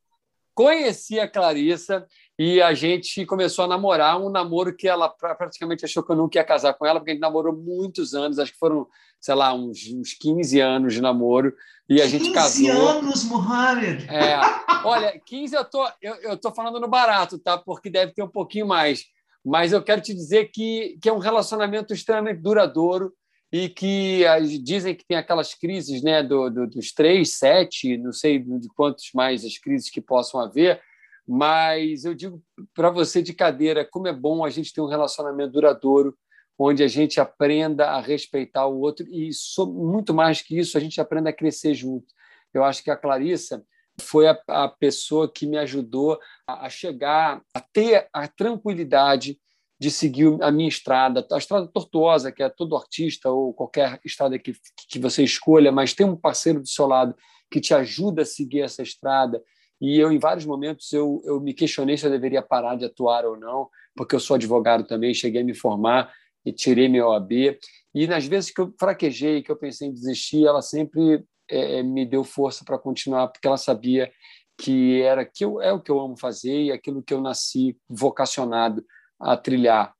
conheci 0.55 1.19
a 1.19 1.27
Clarissa 1.27 2.07
e 2.39 2.59
a 2.59 2.73
gente 2.73 3.23
começou 3.27 3.65
a 3.65 3.67
namorar 3.67 4.19
um 4.19 4.31
namoro 4.31 4.75
que 4.75 4.87
ela 4.87 5.07
praticamente 5.09 5.85
achou 5.85 6.01
que 6.01 6.11
eu 6.11 6.15
nunca 6.15 6.39
ia 6.39 6.43
casar 6.43 6.73
com 6.73 6.87
ela, 6.87 6.99
porque 6.99 7.11
a 7.11 7.13
gente 7.13 7.21
namorou 7.21 7.55
muitos 7.55 8.15
anos, 8.15 8.39
acho 8.39 8.53
que 8.53 8.57
foram, 8.57 8.87
sei 9.21 9.35
lá, 9.35 9.53
uns, 9.53 9.77
uns 9.93 10.15
15 10.15 10.59
anos 10.59 10.95
de 10.95 10.99
namoro. 10.99 11.53
E 11.87 12.01
a 12.01 12.07
gente 12.07 12.31
15 12.31 12.33
casou. 12.33 12.65
15 12.65 12.69
anos, 12.71 13.23
Mohamed! 13.25 14.07
É, 14.09 14.39
olha, 14.83 15.21
15 15.23 15.55
eu 15.55 15.65
tô, 15.65 15.87
eu, 16.01 16.15
eu 16.15 16.37
tô 16.37 16.51
falando 16.51 16.79
no 16.79 16.87
barato, 16.87 17.37
tá? 17.37 17.59
Porque 17.59 17.91
deve 17.91 18.13
ter 18.13 18.23
um 18.23 18.27
pouquinho 18.27 18.65
mais 18.65 19.05
mas 19.47 19.71
eu 19.71 19.81
quero 19.81 20.01
te 20.01 20.13
dizer 20.13 20.51
que, 20.51 20.97
que 21.01 21.07
é 21.07 21.13
um 21.13 21.19
relacionamento 21.19 21.93
extremamente 21.93 22.41
duradouro 22.41 23.13
e 23.49 23.69
que 23.69 24.25
dizem 24.61 24.93
que 24.93 25.05
tem 25.07 25.15
aquelas 25.15 25.53
crises 25.53 26.03
né, 26.03 26.21
do, 26.21 26.49
do, 26.49 26.67
dos 26.67 26.91
três, 26.91 27.37
sete, 27.37 27.97
não 27.97 28.11
sei 28.11 28.39
de 28.39 28.67
quantos 28.75 29.09
mais 29.13 29.45
as 29.45 29.57
crises 29.57 29.89
que 29.89 30.01
possam 30.01 30.41
haver, 30.41 30.81
mas 31.25 32.03
eu 32.03 32.13
digo 32.13 32.43
para 32.73 32.89
você 32.89 33.21
de 33.21 33.33
cadeira 33.33 33.87
como 33.89 34.09
é 34.09 34.13
bom 34.13 34.43
a 34.43 34.49
gente 34.49 34.73
ter 34.73 34.81
um 34.81 34.87
relacionamento 34.87 35.53
duradouro, 35.53 36.13
onde 36.59 36.83
a 36.83 36.87
gente 36.89 37.17
aprenda 37.17 37.91
a 37.91 38.01
respeitar 38.01 38.67
o 38.67 38.81
outro 38.81 39.05
e, 39.07 39.29
muito 39.65 40.13
mais 40.13 40.41
que 40.41 40.59
isso, 40.59 40.77
a 40.77 40.81
gente 40.81 40.99
aprenda 40.99 41.29
a 41.29 41.33
crescer 41.33 41.73
junto. 41.73 42.07
Eu 42.53 42.65
acho 42.65 42.83
que 42.83 42.91
a 42.91 42.97
Clarissa 42.97 43.63
foi 44.01 44.27
a, 44.27 44.37
a 44.47 44.67
pessoa 44.67 45.31
que 45.31 45.45
me 45.45 45.57
ajudou 45.57 46.19
a, 46.47 46.65
a 46.65 46.69
chegar 46.69 47.41
a 47.53 47.59
ter 47.59 48.07
a 48.13 48.27
tranquilidade 48.27 49.39
de 49.79 49.91
seguir 49.91 50.37
a 50.41 50.51
minha 50.51 50.69
estrada, 50.69 51.25
a 51.31 51.37
estrada 51.37 51.67
tortuosa, 51.67 52.31
que 52.31 52.41
é 52.41 52.49
todo 52.49 52.75
artista 52.75 53.29
ou 53.29 53.53
qualquer 53.53 53.99
estrada 54.03 54.37
que, 54.39 54.53
que 54.89 54.99
você 54.99 55.23
escolha, 55.23 55.71
mas 55.71 55.93
tem 55.93 56.05
um 56.05 56.15
parceiro 56.15 56.59
do 56.59 56.67
seu 56.67 56.87
lado 56.87 57.15
que 57.51 57.61
te 57.61 57.73
ajuda 57.73 58.23
a 58.23 58.25
seguir 58.25 58.61
essa 58.61 58.81
estrada. 58.81 59.41
E 59.79 59.99
eu, 59.99 60.11
em 60.11 60.17
vários 60.17 60.45
momentos, 60.45 60.91
eu, 60.91 61.21
eu 61.23 61.39
me 61.39 61.53
questionei 61.53 61.95
se 61.95 62.05
eu 62.05 62.09
deveria 62.09 62.41
parar 62.41 62.75
de 62.75 62.85
atuar 62.85 63.25
ou 63.25 63.37
não, 63.37 63.69
porque 63.95 64.15
eu 64.15 64.19
sou 64.19 64.35
advogado 64.35 64.83
também, 64.85 65.13
cheguei 65.13 65.41
a 65.41 65.45
me 65.45 65.53
formar 65.53 66.11
e 66.43 66.51
tirei 66.51 66.89
meu 66.89 67.09
OAB. 67.09 67.59
E 67.93 68.07
nas 68.07 68.25
vezes 68.25 68.51
que 68.51 68.59
eu 68.59 68.73
fraquejei, 68.79 69.43
que 69.43 69.51
eu 69.51 69.55
pensei 69.55 69.87
em 69.87 69.93
desistir, 69.93 70.45
ela 70.45 70.61
sempre 70.61 71.23
é, 71.49 71.79
é, 71.79 71.83
me 71.83 72.05
deu 72.05 72.23
força 72.23 72.63
para 72.65 72.77
continuar, 72.77 73.27
porque 73.27 73.47
ela 73.47 73.57
sabia 73.57 74.11
que 74.57 75.01
era 75.01 75.23
que 75.25 75.45
eu, 75.45 75.61
é 75.61 75.71
o 75.71 75.81
que 75.81 75.91
eu 75.91 75.99
amo 75.99 76.17
fazer 76.17 76.63
e 76.63 76.71
aquilo 76.71 77.03
que 77.03 77.13
eu 77.13 77.21
nasci 77.21 77.77
vocacionado 77.87 78.83
a 79.19 79.37
trilhar, 79.37 79.93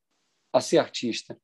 a 0.52 0.62
ser 0.62 0.80
artista. 0.80 1.38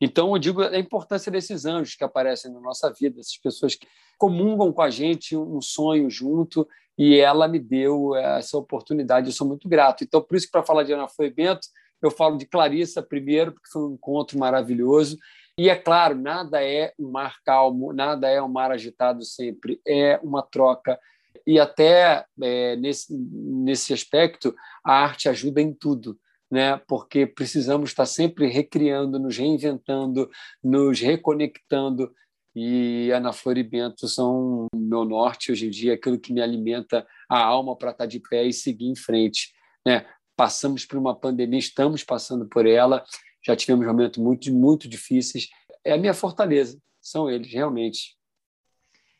Então, 0.00 0.32
eu 0.32 0.38
digo 0.38 0.62
a 0.62 0.78
importância 0.78 1.30
desses 1.30 1.64
anjos 1.64 1.94
que 1.94 2.04
aparecem 2.04 2.52
na 2.52 2.60
nossa 2.60 2.92
vida, 2.92 3.20
essas 3.20 3.36
pessoas 3.38 3.74
que 3.74 3.86
comungam 4.18 4.72
com 4.72 4.82
a 4.82 4.90
gente 4.90 5.36
um 5.36 5.60
sonho 5.60 6.08
junto, 6.08 6.66
e 6.98 7.18
ela 7.18 7.46
me 7.46 7.58
deu 7.58 8.14
essa 8.14 8.56
oportunidade, 8.56 9.28
eu 9.28 9.32
sou 9.32 9.46
muito 9.46 9.68
grato. 9.68 10.02
Então, 10.02 10.22
por 10.22 10.36
isso 10.36 10.46
que 10.46 10.52
para 10.52 10.62
falar 10.62 10.82
de 10.82 10.92
Ana 10.92 11.08
Flor 11.08 11.30
Bento, 11.30 11.68
eu 12.02 12.10
falo 12.10 12.36
de 12.36 12.46
Clarissa 12.46 13.02
primeiro, 13.02 13.52
porque 13.52 13.68
foi 13.70 13.82
um 13.82 13.92
encontro 13.94 14.38
maravilhoso, 14.38 15.18
e 15.58 15.68
é 15.68 15.76
claro, 15.76 16.14
nada 16.14 16.62
é 16.62 16.92
um 16.98 17.10
mar 17.10 17.36
calmo, 17.44 17.92
nada 17.92 18.28
é 18.28 18.42
um 18.42 18.48
mar 18.48 18.70
agitado 18.70 19.24
sempre, 19.24 19.80
é 19.86 20.18
uma 20.22 20.42
troca. 20.42 20.98
E 21.46 21.58
até 21.60 22.24
é, 22.42 22.76
nesse, 22.76 23.16
nesse 23.16 23.92
aspecto, 23.92 24.54
a 24.84 24.92
arte 24.92 25.28
ajuda 25.28 25.60
em 25.60 25.72
tudo 25.72 26.18
né? 26.50 26.80
porque 26.86 27.26
precisamos 27.26 27.90
estar 27.90 28.06
sempre 28.06 28.46
recriando, 28.46 29.18
nos 29.18 29.36
reinventando, 29.36 30.30
nos 30.62 31.00
reconectando. 31.00 32.12
E 32.54 33.10
Ana 33.10 33.32
Flor 33.32 33.58
e 33.58 33.62
Bento 33.62 34.08
são 34.08 34.66
meu 34.74 35.04
norte 35.04 35.52
hoje 35.52 35.66
em 35.66 35.70
dia, 35.70 35.94
aquilo 35.94 36.18
que 36.18 36.32
me 36.32 36.40
alimenta 36.40 37.06
a 37.28 37.38
alma 37.38 37.76
para 37.76 37.90
estar 37.90 38.06
de 38.06 38.18
pé 38.18 38.44
e 38.44 38.52
seguir 38.52 38.86
em 38.86 38.96
frente. 38.96 39.52
Né? 39.84 40.06
Passamos 40.34 40.84
por 40.84 40.98
uma 40.98 41.14
pandemia, 41.14 41.58
estamos 41.58 42.02
passando 42.02 42.48
por 42.48 42.66
ela, 42.66 43.04
já 43.46 43.54
tivemos 43.54 43.86
momentos 43.86 44.18
muito, 44.18 44.52
muito 44.52 44.88
difíceis. 44.88 45.48
É 45.84 45.92
a 45.92 45.98
minha 45.98 46.14
fortaleza, 46.14 46.78
são 47.00 47.30
eles, 47.30 47.52
realmente. 47.52 48.16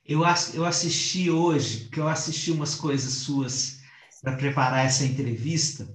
Eu, 0.05 0.23
eu 0.55 0.65
assisti 0.65 1.31
hoje, 1.31 1.89
que 1.89 2.01
eu 2.01 2.09
assisti 2.09 2.51
umas 2.51 2.75
coisas 2.75 3.13
suas 3.13 3.81
para 4.23 4.37
preparar 4.37 4.85
essa 4.85 5.05
entrevista, 5.05 5.89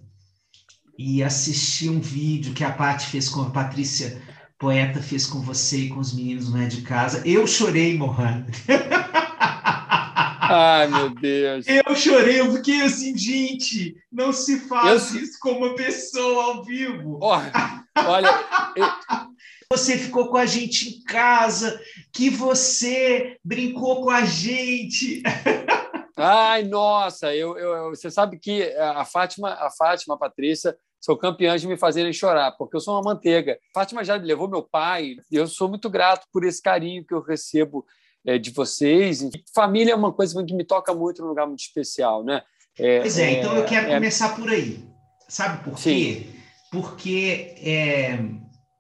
e 0.97 1.23
assisti 1.23 1.89
um 1.89 1.99
vídeo 1.99 2.53
que 2.53 2.63
a 2.63 2.71
Paty 2.71 3.07
fez 3.07 3.27
com 3.27 3.41
a 3.41 3.49
Patrícia 3.49 4.21
Poeta 4.61 5.01
fez 5.01 5.25
com 5.25 5.41
você 5.41 5.77
e 5.77 5.89
com 5.89 5.99
os 5.99 6.13
meninos 6.13 6.51
não 6.53 6.61
é 6.61 6.67
de 6.67 6.83
casa. 6.83 7.27
Eu 7.27 7.47
chorei, 7.47 7.97
Mohamed. 7.97 8.51
Ai, 10.53 10.87
meu 10.87 11.09
Deus. 11.09 11.65
Eu 11.67 11.95
chorei, 11.95 12.41
eu 12.41 12.53
fiquei 12.53 12.83
assim, 12.83 13.17
gente, 13.17 13.95
não 14.11 14.31
se 14.31 14.59
faz 14.59 15.15
eu... 15.15 15.23
isso 15.23 15.39
com 15.39 15.53
uma 15.53 15.73
pessoa 15.73 16.43
ao 16.43 16.63
vivo. 16.63 17.17
Olha, 17.23 17.80
olha 17.97 18.29
eu... 18.75 18.85
você 19.71 19.97
ficou 19.97 20.29
com 20.29 20.37
a 20.37 20.45
gente 20.45 20.89
em 20.89 21.03
casa, 21.03 21.79
que 22.11 22.29
você 22.29 23.37
brincou 23.43 24.03
com 24.03 24.09
a 24.09 24.25
gente. 24.25 25.23
Ai, 26.17 26.63
nossa, 26.63 27.33
eu, 27.33 27.57
eu, 27.57 27.89
você 27.89 28.11
sabe 28.11 28.37
que 28.37 28.63
a 28.77 29.03
Fátima, 29.05 29.53
a 29.53 29.71
Fátima, 29.71 30.15
a 30.15 30.17
Patrícia, 30.17 30.77
são 30.99 31.17
campeãs 31.17 31.61
de 31.61 31.67
me 31.67 31.75
fazerem 31.75 32.13
chorar, 32.13 32.51
porque 32.51 32.75
eu 32.75 32.79
sou 32.79 32.93
uma 32.93 33.13
manteiga. 33.13 33.57
Fátima 33.73 34.03
já 34.03 34.15
levou 34.15 34.47
meu 34.47 34.61
pai, 34.61 35.15
e 35.31 35.35
eu 35.35 35.47
sou 35.47 35.67
muito 35.67 35.89
grato 35.89 36.27
por 36.31 36.43
esse 36.43 36.61
carinho 36.61 37.03
que 37.03 37.13
eu 37.13 37.21
recebo 37.21 37.85
é, 38.25 38.37
de 38.37 38.51
vocês. 38.51 39.27
Família 39.53 39.93
é 39.93 39.95
uma 39.95 40.13
coisa 40.13 40.43
que 40.45 40.53
me 40.53 40.63
toca 40.63 40.93
muito 40.93 41.23
num 41.23 41.29
lugar 41.29 41.47
muito 41.47 41.61
especial, 41.61 42.23
né? 42.23 42.43
É, 42.77 42.99
pois 42.99 43.17
é, 43.17 43.31
então 43.31 43.55
eu 43.55 43.65
quero 43.65 43.89
é, 43.89 43.95
começar 43.95 44.35
por 44.35 44.47
aí. 44.47 44.79
Sabe 45.27 45.63
por 45.63 45.75
quê? 45.75 45.81
Sim. 45.81 46.40
Porque 46.71 47.53
é, 47.57 48.25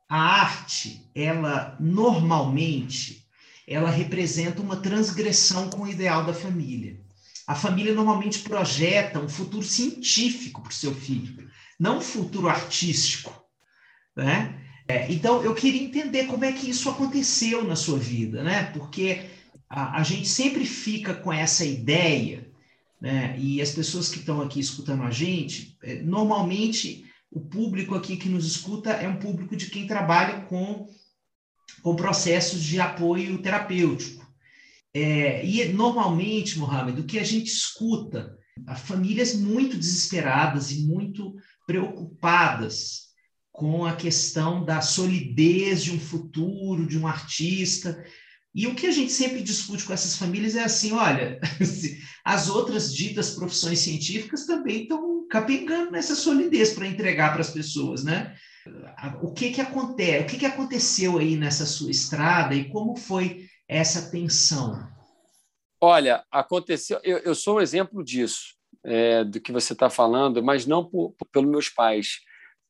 a 0.09 0.17
arte, 0.17 1.07
ela 1.13 1.77
normalmente, 1.79 3.27
ela 3.67 3.91
representa 3.91 4.61
uma 4.61 4.77
transgressão 4.77 5.69
com 5.69 5.83
o 5.83 5.87
ideal 5.87 6.25
da 6.25 6.33
família. 6.33 6.99
A 7.45 7.53
família 7.53 7.93
normalmente 7.93 8.39
projeta 8.39 9.19
um 9.19 9.29
futuro 9.29 9.63
científico 9.63 10.61
para 10.61 10.71
o 10.71 10.73
seu 10.73 10.95
filho 10.95 11.51
não 11.81 11.99
futuro 11.99 12.47
artístico, 12.47 13.43
né? 14.15 14.61
É, 14.87 15.11
então, 15.11 15.43
eu 15.43 15.55
queria 15.55 15.81
entender 15.81 16.25
como 16.25 16.45
é 16.45 16.51
que 16.51 16.69
isso 16.69 16.87
aconteceu 16.87 17.63
na 17.63 17.75
sua 17.75 17.97
vida, 17.97 18.43
né? 18.43 18.65
Porque 18.65 19.23
a, 19.67 19.99
a 19.99 20.03
gente 20.03 20.29
sempre 20.29 20.63
fica 20.63 21.15
com 21.15 21.33
essa 21.33 21.65
ideia, 21.65 22.47
né? 23.01 23.35
E 23.39 23.59
as 23.59 23.71
pessoas 23.71 24.09
que 24.09 24.19
estão 24.19 24.41
aqui 24.41 24.59
escutando 24.59 25.01
a 25.01 25.09
gente, 25.09 25.75
é, 25.81 25.95
normalmente 26.03 27.10
o 27.31 27.39
público 27.39 27.95
aqui 27.95 28.17
que 28.17 28.27
nos 28.27 28.45
escuta 28.45 28.91
é 28.91 29.07
um 29.07 29.17
público 29.17 29.55
de 29.55 29.67
quem 29.67 29.87
trabalha 29.87 30.41
com, 30.41 30.85
com 31.81 31.95
processos 31.95 32.61
de 32.61 32.79
apoio 32.79 33.41
terapêutico. 33.41 34.29
É, 34.93 35.45
e 35.45 35.71
normalmente, 35.71 36.59
Mohamed, 36.59 36.99
o 36.99 37.05
que 37.05 37.17
a 37.17 37.23
gente 37.23 37.47
escuta, 37.47 38.37
famílias 38.83 39.33
muito 39.33 39.77
desesperadas 39.77 40.71
e 40.71 40.85
muito 40.85 41.33
preocupadas 41.65 43.11
com 43.49 43.85
a 43.85 43.95
questão 43.95 44.65
da 44.65 44.81
solidez 44.81 45.83
de 45.83 45.91
um 45.91 45.99
futuro, 45.99 46.85
de 46.85 46.97
um 46.97 47.07
artista. 47.07 48.03
E 48.53 48.67
o 48.67 48.75
que 48.75 48.87
a 48.87 48.91
gente 48.91 49.13
sempre 49.13 49.41
discute 49.41 49.85
com 49.85 49.93
essas 49.93 50.17
famílias 50.17 50.55
é 50.57 50.63
assim: 50.63 50.91
olha, 50.91 51.39
as 52.25 52.49
outras 52.49 52.93
ditas 52.93 53.31
profissões 53.31 53.79
científicas 53.79 54.45
também 54.45 54.83
estão 54.83 55.10
capengando 55.31 55.91
nessa 55.91 56.13
solidez 56.13 56.73
para 56.73 56.85
entregar 56.85 57.31
para 57.31 57.39
as 57.39 57.49
pessoas, 57.49 58.03
né? 58.03 58.35
O 59.23 59.33
que 59.33 59.51
que 59.51 59.61
acontece? 59.61 60.23
O 60.23 60.27
que 60.27 60.37
que 60.37 60.45
aconteceu 60.45 61.17
aí 61.17 61.37
nessa 61.37 61.65
sua 61.65 61.89
estrada 61.89 62.53
e 62.53 62.69
como 62.69 62.97
foi 62.97 63.47
essa 63.67 64.11
tensão? 64.11 64.85
Olha, 65.79 66.23
aconteceu. 66.29 66.99
Eu, 67.01 67.19
eu 67.19 67.33
sou 67.33 67.57
um 67.57 67.61
exemplo 67.61 68.03
disso 68.03 68.55
é, 68.83 69.23
do 69.23 69.39
que 69.39 69.53
você 69.53 69.71
está 69.71 69.89
falando, 69.89 70.43
mas 70.43 70.65
não 70.65 70.83
por, 70.83 71.13
por, 71.13 71.25
pelos 71.31 71.49
meus 71.49 71.69
pais, 71.69 72.19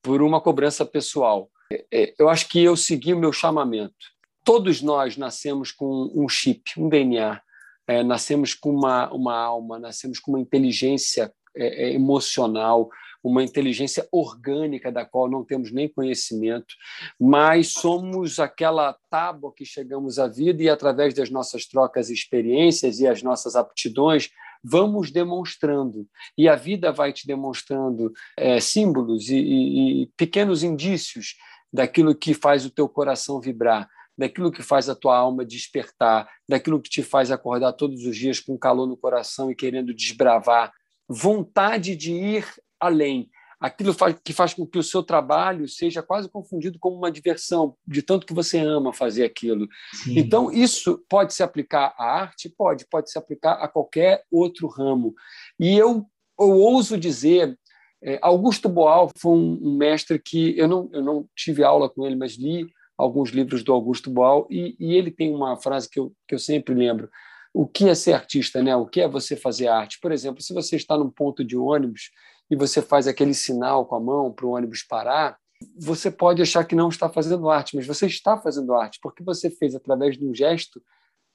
por 0.01 0.21
uma 0.21 0.39
cobrança 0.39 0.85
pessoal. 0.85 1.49
É, 1.73 1.85
é, 1.91 2.13
eu 2.19 2.29
acho 2.29 2.47
que 2.47 2.63
eu 2.63 2.77
segui 2.77 3.11
o 3.11 3.19
meu 3.19 3.33
chamamento. 3.33 4.05
Todos 4.45 4.81
nós 4.81 5.17
nascemos 5.17 5.71
com 5.71 6.11
um 6.15 6.29
chip, 6.29 6.61
um 6.77 6.87
DNA, 6.87 7.41
é, 7.87 8.03
nascemos 8.03 8.53
com 8.53 8.69
uma, 8.69 9.11
uma 9.11 9.35
alma, 9.35 9.79
nascemos 9.79 10.19
com 10.19 10.31
uma 10.31 10.39
inteligência 10.39 11.33
é, 11.55 11.85
é, 11.85 11.93
emocional, 11.93 12.89
uma 13.23 13.43
inteligência 13.43 14.07
orgânica 14.11 14.91
da 14.91 15.05
qual 15.05 15.29
não 15.29 15.43
temos 15.43 15.71
nem 15.71 15.87
conhecimento, 15.87 16.73
mas 17.19 17.73
somos 17.73 18.39
aquela 18.39 18.97
tábua 19.09 19.53
que 19.53 19.63
chegamos 19.63 20.17
à 20.17 20.27
vida 20.27 20.63
e, 20.63 20.69
através 20.69 21.13
das 21.13 21.29
nossas 21.29 21.65
trocas 21.65 22.09
e 22.09 22.13
experiências 22.13 22.99
e 22.99 23.07
as 23.07 23.21
nossas 23.21 23.55
aptidões, 23.55 24.29
vamos 24.63 25.11
demonstrando. 25.11 26.07
E 26.37 26.47
a 26.47 26.55
vida 26.55 26.91
vai 26.91 27.13
te 27.13 27.27
demonstrando 27.27 28.11
é, 28.37 28.59
símbolos 28.59 29.29
e, 29.29 29.37
e, 29.37 30.01
e 30.03 30.07
pequenos 30.17 30.63
indícios 30.63 31.35
daquilo 31.71 32.15
que 32.15 32.33
faz 32.33 32.65
o 32.65 32.69
teu 32.69 32.87
coração 32.89 33.39
vibrar, 33.39 33.87
daquilo 34.17 34.51
que 34.51 34.61
faz 34.61 34.89
a 34.89 34.95
tua 34.95 35.17
alma 35.17 35.45
despertar, 35.45 36.29
daquilo 36.47 36.81
que 36.81 36.89
te 36.89 37.01
faz 37.01 37.31
acordar 37.31 37.73
todos 37.73 38.05
os 38.05 38.15
dias 38.15 38.39
com 38.39 38.57
calor 38.57 38.87
no 38.87 38.97
coração 38.97 39.49
e 39.49 39.55
querendo 39.55 39.93
desbravar, 39.93 40.71
vontade 41.11 41.95
de 41.95 42.11
ir 42.11 42.45
além, 42.79 43.29
aquilo 43.59 43.95
que 44.23 44.33
faz 44.33 44.55
com 44.55 44.65
que 44.65 44.79
o 44.79 44.83
seu 44.83 45.03
trabalho 45.03 45.67
seja 45.67 46.01
quase 46.01 46.27
confundido 46.27 46.79
como 46.79 46.97
uma 46.97 47.11
diversão, 47.11 47.75
de 47.87 48.01
tanto 48.01 48.25
que 48.25 48.33
você 48.33 48.57
ama 48.57 48.91
fazer 48.91 49.23
aquilo. 49.23 49.67
Sim. 49.93 50.17
Então, 50.17 50.51
isso 50.51 51.03
pode 51.07 51.33
se 51.33 51.43
aplicar 51.43 51.93
à 51.95 52.21
arte? 52.21 52.49
Pode, 52.49 52.87
pode 52.89 53.11
se 53.11 53.19
aplicar 53.19 53.53
a 53.53 53.67
qualquer 53.67 54.23
outro 54.31 54.67
ramo. 54.67 55.13
E 55.59 55.77
eu, 55.77 56.05
eu 56.39 56.49
ouso 56.49 56.97
dizer. 56.97 57.57
É, 58.03 58.17
Augusto 58.19 58.67
Boal 58.67 59.11
foi 59.15 59.31
um, 59.31 59.59
um 59.61 59.77
mestre 59.77 60.17
que 60.17 60.57
eu 60.57 60.67
não, 60.67 60.89
eu 60.91 61.03
não 61.03 61.29
tive 61.35 61.63
aula 61.63 61.87
com 61.87 62.03
ele, 62.03 62.15
mas 62.15 62.33
li 62.33 62.67
alguns 62.97 63.29
livros 63.29 63.63
do 63.63 63.71
Augusto 63.71 64.09
Boal 64.09 64.47
e, 64.49 64.75
e 64.79 64.95
ele 64.95 65.11
tem 65.11 65.33
uma 65.35 65.55
frase 65.55 65.87
que 65.87 65.99
eu, 65.99 66.11
que 66.27 66.33
eu 66.33 66.39
sempre 66.39 66.73
lembro: 66.73 67.07
o 67.53 67.67
que 67.67 67.89
é 67.89 67.95
ser 67.95 68.13
artista, 68.13 68.61
né? 68.61 68.75
O 68.75 68.85
que 68.85 69.01
é 69.01 69.07
você 69.07 69.35
fazer 69.35 69.67
arte? 69.67 69.99
Por 70.01 70.11
exemplo, 70.11 70.41
se 70.41 70.53
você 70.53 70.75
está 70.75 70.97
num 70.97 71.09
ponto 71.09 71.43
de 71.43 71.57
ônibus 71.57 72.11
e 72.49 72.55
você 72.55 72.81
faz 72.81 73.07
aquele 73.07 73.33
sinal 73.33 73.85
com 73.85 73.95
a 73.95 73.99
mão 73.99 74.31
para 74.31 74.45
o 74.45 74.51
ônibus 74.51 74.83
parar, 74.83 75.37
você 75.77 76.09
pode 76.09 76.41
achar 76.41 76.65
que 76.65 76.75
não 76.75 76.89
está 76.89 77.09
fazendo 77.09 77.49
arte, 77.49 77.75
mas 77.75 77.85
você 77.85 78.07
está 78.07 78.37
fazendo 78.37 78.73
arte, 78.73 78.99
porque 79.01 79.23
você 79.23 79.49
fez 79.49 79.75
através 79.75 80.17
de 80.17 80.25
um 80.25 80.33
gesto 80.33 80.81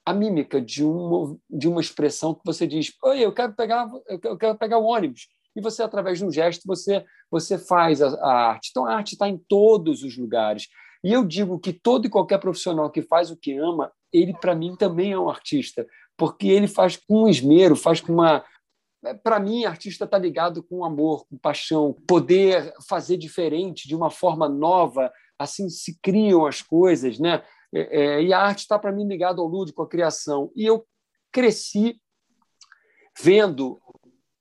a 0.04 0.14
mímica 0.14 0.60
de 0.60 0.84
uma, 0.84 1.36
de 1.50 1.68
uma 1.68 1.80
expressão 1.80 2.34
que 2.34 2.42
você 2.44 2.66
diz: 2.66 2.92
Oi, 3.02 3.20
eu 3.20 3.32
quero 3.32 3.54
pegar, 3.54 3.88
eu 4.08 4.36
quero 4.36 4.56
pegar 4.56 4.78
o 4.78 4.84
ônibus. 4.84 5.28
E 5.54 5.60
você, 5.60 5.82
através 5.82 6.18
de 6.18 6.24
um 6.24 6.30
gesto, 6.30 6.62
você, 6.66 7.04
você 7.30 7.58
faz 7.58 8.02
a, 8.02 8.08
a 8.08 8.50
arte. 8.50 8.68
Então, 8.70 8.84
a 8.84 8.94
arte 8.94 9.14
está 9.14 9.26
em 9.28 9.38
todos 9.48 10.02
os 10.02 10.16
lugares. 10.16 10.68
E 11.02 11.12
eu 11.12 11.24
digo 11.24 11.58
que 11.58 11.72
todo 11.72 12.06
e 12.06 12.10
qualquer 12.10 12.38
profissional 12.38 12.90
que 12.90 13.00
faz 13.02 13.30
o 13.30 13.36
que 13.36 13.56
ama, 13.56 13.90
ele, 14.12 14.34
para 14.34 14.54
mim, 14.54 14.76
também 14.76 15.12
é 15.12 15.18
um 15.18 15.30
artista, 15.30 15.86
porque 16.16 16.48
ele 16.48 16.66
faz 16.66 16.96
com 16.96 17.28
esmero, 17.28 17.76
faz 17.76 18.00
com 18.00 18.12
uma, 18.12 18.44
é, 19.04 19.14
para 19.14 19.38
mim, 19.38 19.64
artista 19.64 20.04
está 20.04 20.18
ligado 20.18 20.62
com 20.62 20.84
amor, 20.84 21.26
com 21.28 21.38
paixão, 21.38 21.94
poder 22.06 22.74
fazer 22.88 23.16
diferente 23.16 23.86
de 23.86 23.94
uma 23.94 24.10
forma 24.10 24.48
nova, 24.48 25.12
assim 25.38 25.68
se 25.68 25.98
criam 26.00 26.46
as 26.46 26.62
coisas, 26.62 27.18
né? 27.18 27.42
É, 27.74 28.00
é, 28.00 28.22
e 28.22 28.32
a 28.32 28.40
arte 28.40 28.60
está 28.60 28.78
para 28.78 28.92
mim 28.92 29.06
ligada 29.06 29.40
ao 29.40 29.46
lúdico, 29.46 29.82
à 29.82 29.88
criação. 29.88 30.50
E 30.56 30.64
eu 30.64 30.86
cresci 31.32 32.00
vendo 33.20 33.80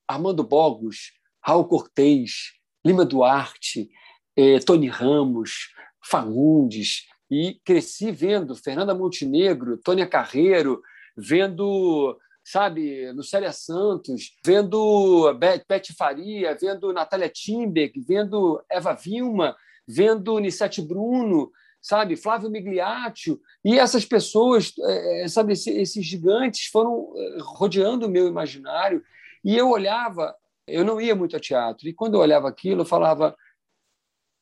Armando 0.08 0.42
Bogos, 0.42 1.12
Raul 1.44 1.66
Cortez, 1.66 2.52
Lima 2.84 3.04
Duarte, 3.04 3.90
é, 4.36 4.58
Tony 4.60 4.88
Ramos, 4.88 5.74
Fagundes, 6.04 7.06
e 7.30 7.60
cresci 7.64 8.12
vendo 8.12 8.54
Fernanda 8.54 8.94
Montenegro, 8.94 9.78
Tônia 9.78 10.06
Carreiro, 10.06 10.80
vendo, 11.16 12.16
sabe, 12.44 13.10
Lucélia 13.12 13.52
Santos, 13.52 14.36
vendo 14.44 15.32
Beth 15.34 15.94
Faria, 15.96 16.56
vendo 16.60 16.92
Natália 16.92 17.28
Timberg, 17.28 18.00
vendo 18.00 18.62
Eva 18.70 18.92
Vilma, 18.94 19.56
vendo 19.86 20.38
Nissete 20.38 20.82
Bruno, 20.82 21.50
sabe, 21.80 22.16
Flávio 22.16 22.50
Migliaccio, 22.50 23.40
e 23.64 23.78
essas 23.78 24.04
pessoas, 24.04 24.72
é, 24.78 25.28
sabe, 25.28 25.52
esses 25.52 26.04
gigantes 26.04 26.66
foram 26.66 27.12
é, 27.16 27.38
rodeando 27.40 28.06
o 28.06 28.10
meu 28.10 28.26
imaginário, 28.26 29.02
e 29.44 29.56
eu 29.56 29.70
olhava, 29.70 30.34
eu 30.66 30.84
não 30.84 31.00
ia 31.00 31.14
muito 31.14 31.36
a 31.36 31.40
teatro, 31.40 31.88
e 31.88 31.94
quando 31.94 32.14
eu 32.14 32.20
olhava 32.20 32.48
aquilo, 32.48 32.80
eu 32.80 32.86
falava, 32.86 33.36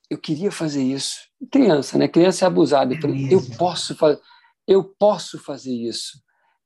eu 0.09 0.19
queria 0.19 0.50
fazer 0.50 0.83
isso. 0.83 1.19
Criança, 1.50 1.99
né? 1.99 2.09
Criança 2.09 2.45
é 2.45 2.47
abusada. 2.47 2.95
Eu, 2.95 3.00
falei, 3.00 3.28
eu 3.33 3.40
posso 3.59 3.95
fazer, 3.95 4.21
eu 4.66 4.85
posso 4.85 5.38
fazer 5.38 5.73
isso. 5.73 6.23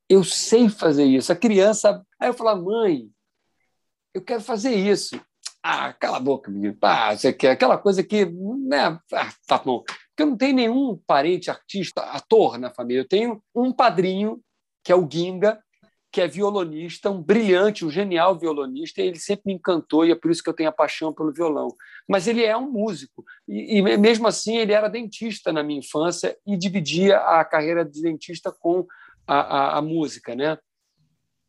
Eu 0.08 0.24
sei 0.24 0.68
fazer 0.68 1.04
isso. 1.04 1.32
A 1.32 1.36
criança, 1.36 2.04
aí 2.18 2.28
eu 2.28 2.34
falava, 2.34 2.60
mãe, 2.62 3.10
eu 4.14 4.22
quero 4.22 4.40
fazer 4.40 4.74
isso. 4.74 5.20
Ah, 5.62 5.92
cala 5.92 6.16
a 6.16 6.20
boca, 6.20 6.50
menino. 6.50 6.76
Ah, 6.80 7.14
você 7.14 7.32
quer 7.32 7.50
aquela 7.50 7.76
coisa 7.76 8.02
que, 8.02 8.24
né? 8.24 8.98
Ah, 9.12 9.32
tá 9.46 9.58
bom. 9.58 9.82
Porque 9.82 10.22
eu 10.22 10.26
não 10.26 10.36
tenho 10.36 10.54
nenhum 10.54 10.96
parente 11.06 11.50
artista, 11.50 12.00
ator 12.02 12.58
na 12.58 12.70
família. 12.70 13.02
Eu 13.02 13.08
tenho 13.08 13.42
um 13.54 13.72
padrinho 13.72 14.40
que 14.82 14.92
é 14.92 14.96
o 14.96 15.06
Ginga, 15.10 15.60
que 16.10 16.20
é 16.20 16.26
violonista, 16.26 17.10
um 17.10 17.22
brilhante, 17.22 17.84
um 17.84 17.90
genial 17.90 18.38
violonista, 18.38 19.02
e 19.02 19.08
ele 19.08 19.18
sempre 19.18 19.42
me 19.46 19.52
encantou 19.54 20.06
e 20.06 20.10
é 20.10 20.14
por 20.14 20.30
isso 20.30 20.42
que 20.42 20.48
eu 20.48 20.54
tenho 20.54 20.70
a 20.70 20.72
paixão 20.72 21.12
pelo 21.12 21.32
violão. 21.32 21.68
Mas 22.08 22.26
ele 22.26 22.42
é 22.42 22.56
um 22.56 22.70
músico, 22.70 23.22
e, 23.46 23.78
e 23.78 23.82
mesmo 23.98 24.26
assim 24.26 24.56
ele 24.56 24.72
era 24.72 24.88
dentista 24.88 25.52
na 25.52 25.62
minha 25.62 25.80
infância 25.80 26.36
e 26.46 26.56
dividia 26.56 27.18
a 27.18 27.44
carreira 27.44 27.84
de 27.84 28.00
dentista 28.00 28.50
com 28.50 28.86
a, 29.28 29.40
a, 29.40 29.78
a 29.78 29.82
música, 29.82 30.34
né? 30.34 30.58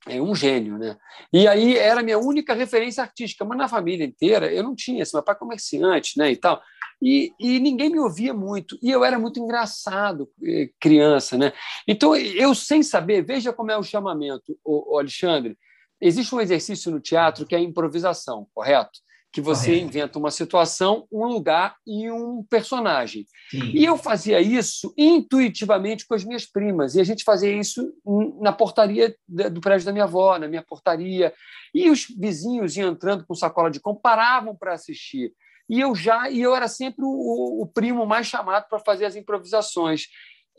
É 0.08 0.22
um 0.22 0.34
gênio, 0.34 0.78
né? 0.78 0.98
E 1.32 1.48
aí 1.48 1.78
era 1.78 2.00
a 2.00 2.04
minha 2.04 2.18
única 2.18 2.54
referência 2.54 3.04
artística, 3.04 3.44
mas 3.44 3.58
na 3.58 3.68
família 3.68 4.06
inteira 4.06 4.52
eu 4.52 4.64
não 4.64 4.76
tinha, 4.76 5.04
assim, 5.04 5.16
meu 5.16 5.24
pai 5.24 5.36
é 5.36 5.38
comerciante, 5.38 6.18
né, 6.18 6.32
e 6.32 6.38
tal. 6.38 6.62
E, 7.02 7.32
e, 7.40 7.60
ninguém 7.60 7.90
me 7.90 8.00
ouvia 8.00 8.34
muito. 8.34 8.78
E 8.82 8.92
eu 8.92 9.06
era 9.06 9.18
muito 9.18 9.40
engraçado, 9.40 10.30
eh, 10.44 10.70
criança. 10.80 11.38
Né? 11.38 11.54
Então, 11.88 12.14
eu 12.16 12.54
sem 12.54 12.84
saber, 12.84 13.26
veja 13.26 13.54
como 13.54 13.72
é 13.72 13.78
o 13.78 13.84
chamamento, 13.84 14.58
o, 14.66 14.98
Alexandre. 14.98 15.58
Existe 16.02 16.34
um 16.36 16.42
exercício 16.42 16.92
no 16.92 17.00
teatro 17.00 17.46
que 17.46 17.56
é 17.56 17.58
a 17.58 17.62
improvisação, 17.62 18.48
correto? 18.54 19.00
Que 19.32 19.42
você 19.42 19.68
correto. 19.68 19.86
inventa 19.86 20.20
uma 20.20 20.32
situação, 20.32 21.08
um 21.12 21.26
lugar 21.26 21.76
e 21.86 22.10
um 22.10 22.44
personagem. 22.50 23.26
Sim. 23.52 23.72
E 23.74 23.86
eu 23.86 23.98
fazia 23.98 24.42
isso 24.42 24.94
intuitivamente 24.98 26.08
com 26.08 26.16
as 26.16 26.24
minhas 26.24 26.46
primas. 26.46 26.96
E 26.96 27.00
a 27.00 27.04
gente 27.04 27.24
fazia 27.24 27.52
isso 27.52 27.94
na 28.42 28.52
portaria 28.52 29.16
do 29.28 29.62
prédio 29.62 29.86
da 29.86 29.92
minha 29.92 30.06
avó, 30.06 30.40
na 30.40 30.48
minha 30.48 30.64
portaria. 30.64 31.32
E 31.74 31.90
os 31.90 32.08
vizinhos 32.18 32.76
iam 32.76 32.92
entrando 32.92 33.26
com 33.26 33.36
sacola 33.36 33.70
de 33.70 33.80
comparavam 33.80 34.20
paravam 34.20 34.56
para 34.56 34.74
assistir 34.74 35.34
e 35.70 35.80
eu 35.80 35.96
já 35.96 36.30
e 36.30 36.42
eu 36.42 36.56
era 36.56 36.68
sempre 36.68 37.06
o, 37.06 37.62
o 37.62 37.68
primo 37.68 38.06
mais 38.06 38.28
chamado 38.28 38.68
para 38.68 38.80
fazer 38.80 39.06
as 39.06 39.16
improvisações 39.16 40.08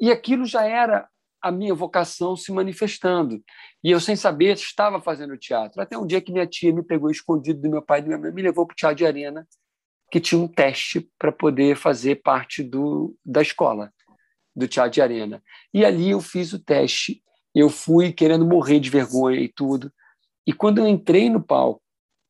e 0.00 0.10
aquilo 0.10 0.44
já 0.44 0.66
era 0.66 1.08
a 1.40 1.50
minha 1.50 1.74
vocação 1.74 2.36
se 2.36 2.52
manifestando. 2.52 3.42
E 3.82 3.90
eu 3.90 4.00
sem 4.00 4.16
saber 4.16 4.54
estava 4.54 5.00
fazendo 5.00 5.36
teatro. 5.38 5.80
Até 5.80 5.96
um 5.96 6.06
dia 6.06 6.20
que 6.20 6.32
minha 6.32 6.46
tia 6.46 6.72
me 6.72 6.82
pegou 6.82 7.10
escondido 7.10 7.60
do 7.60 7.70
meu 7.70 7.82
pai 7.82 8.00
e 8.00 8.02
da 8.02 8.08
minha 8.08 8.18
mãe 8.18 8.32
me 8.32 8.42
levou 8.42 8.66
para 8.66 8.74
o 8.74 8.76
teatro 8.76 8.96
de 8.96 9.06
arena 9.06 9.46
que 10.10 10.20
tinha 10.20 10.40
um 10.40 10.48
teste 10.48 11.08
para 11.18 11.30
poder 11.30 11.76
fazer 11.76 12.16
parte 12.16 12.62
do 12.62 13.16
da 13.24 13.40
escola 13.40 13.92
do 14.54 14.66
teatro 14.66 14.92
de 14.92 15.00
arena. 15.00 15.42
E 15.72 15.84
ali 15.84 16.10
eu 16.10 16.20
fiz 16.20 16.52
o 16.52 16.58
teste. 16.58 17.22
Eu 17.54 17.68
fui 17.68 18.12
querendo 18.12 18.44
morrer 18.44 18.80
de 18.80 18.90
vergonha 18.90 19.40
e 19.40 19.48
tudo. 19.48 19.92
E 20.46 20.52
quando 20.52 20.78
eu 20.78 20.86
entrei 20.86 21.30
no 21.30 21.40
palco 21.40 21.82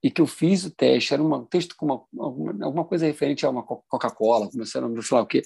e 0.03 0.11
que 0.11 0.21
eu 0.21 0.27
fiz 0.27 0.65
o 0.65 0.75
teste, 0.75 1.13
era 1.13 1.23
um 1.23 1.45
texto 1.45 1.75
com 1.77 1.87
uma, 1.87 2.05
alguma, 2.19 2.65
alguma 2.65 2.85
coisa 2.85 3.07
referente 3.07 3.45
a 3.45 3.51
uma 3.51 3.63
Coca-Cola, 3.63 4.51
como 4.51 4.65
sei 4.65 4.81
não 4.81 5.03
sei 5.03 5.17
lá 5.17 5.23
o 5.23 5.27
quê. 5.27 5.43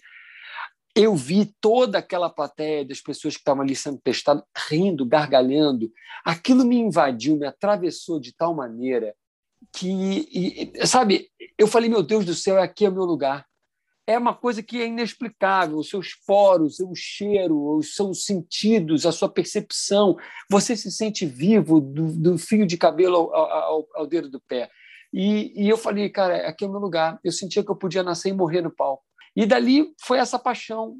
Eu 0.94 1.16
vi 1.16 1.52
toda 1.60 1.98
aquela 1.98 2.30
plateia 2.30 2.84
das 2.84 3.00
pessoas 3.00 3.34
que 3.34 3.40
estavam 3.40 3.62
ali 3.62 3.74
sendo 3.74 3.98
testadas, 3.98 4.44
rindo, 4.68 5.04
gargalhando. 5.04 5.90
Aquilo 6.24 6.64
me 6.64 6.76
invadiu, 6.76 7.36
me 7.36 7.46
atravessou 7.46 8.20
de 8.20 8.32
tal 8.32 8.54
maneira 8.54 9.14
que, 9.72 9.88
e, 9.90 10.86
sabe, 10.86 11.28
eu 11.58 11.66
falei, 11.66 11.88
meu 11.88 12.02
Deus 12.02 12.24
do 12.24 12.34
céu, 12.34 12.62
aqui 12.62 12.84
é 12.84 12.88
o 12.88 12.92
meu 12.92 13.04
lugar 13.04 13.44
é 14.06 14.18
uma 14.18 14.34
coisa 14.34 14.62
que 14.62 14.80
é 14.80 14.86
inexplicável. 14.86 15.78
Os 15.78 15.88
seus 15.88 16.14
poros, 16.26 16.78
o 16.80 16.94
cheiro, 16.94 17.76
os 17.76 17.94
seus 17.94 18.24
sentidos, 18.24 19.06
a 19.06 19.12
sua 19.12 19.28
percepção. 19.28 20.16
Você 20.50 20.76
se 20.76 20.90
sente 20.90 21.24
vivo 21.24 21.80
do, 21.80 22.12
do 22.12 22.38
fio 22.38 22.66
de 22.66 22.76
cabelo 22.76 23.16
ao, 23.16 23.34
ao, 23.34 23.88
ao 23.94 24.06
dedo 24.06 24.28
do 24.30 24.40
pé. 24.40 24.70
E, 25.12 25.52
e, 25.56 25.68
eu 25.68 25.78
falei, 25.78 26.08
cara, 26.10 26.48
aqui 26.48 26.64
é 26.64 26.68
o 26.68 26.70
meu 26.70 26.80
lugar. 26.80 27.18
Eu 27.24 27.32
sentia 27.32 27.64
que 27.64 27.70
eu 27.70 27.76
podia 27.76 28.02
nascer 28.02 28.30
e 28.30 28.32
morrer 28.32 28.60
no 28.60 28.74
palco. 28.74 29.04
E 29.36 29.46
dali 29.46 29.92
foi 30.00 30.18
essa 30.18 30.38
paixão, 30.38 30.96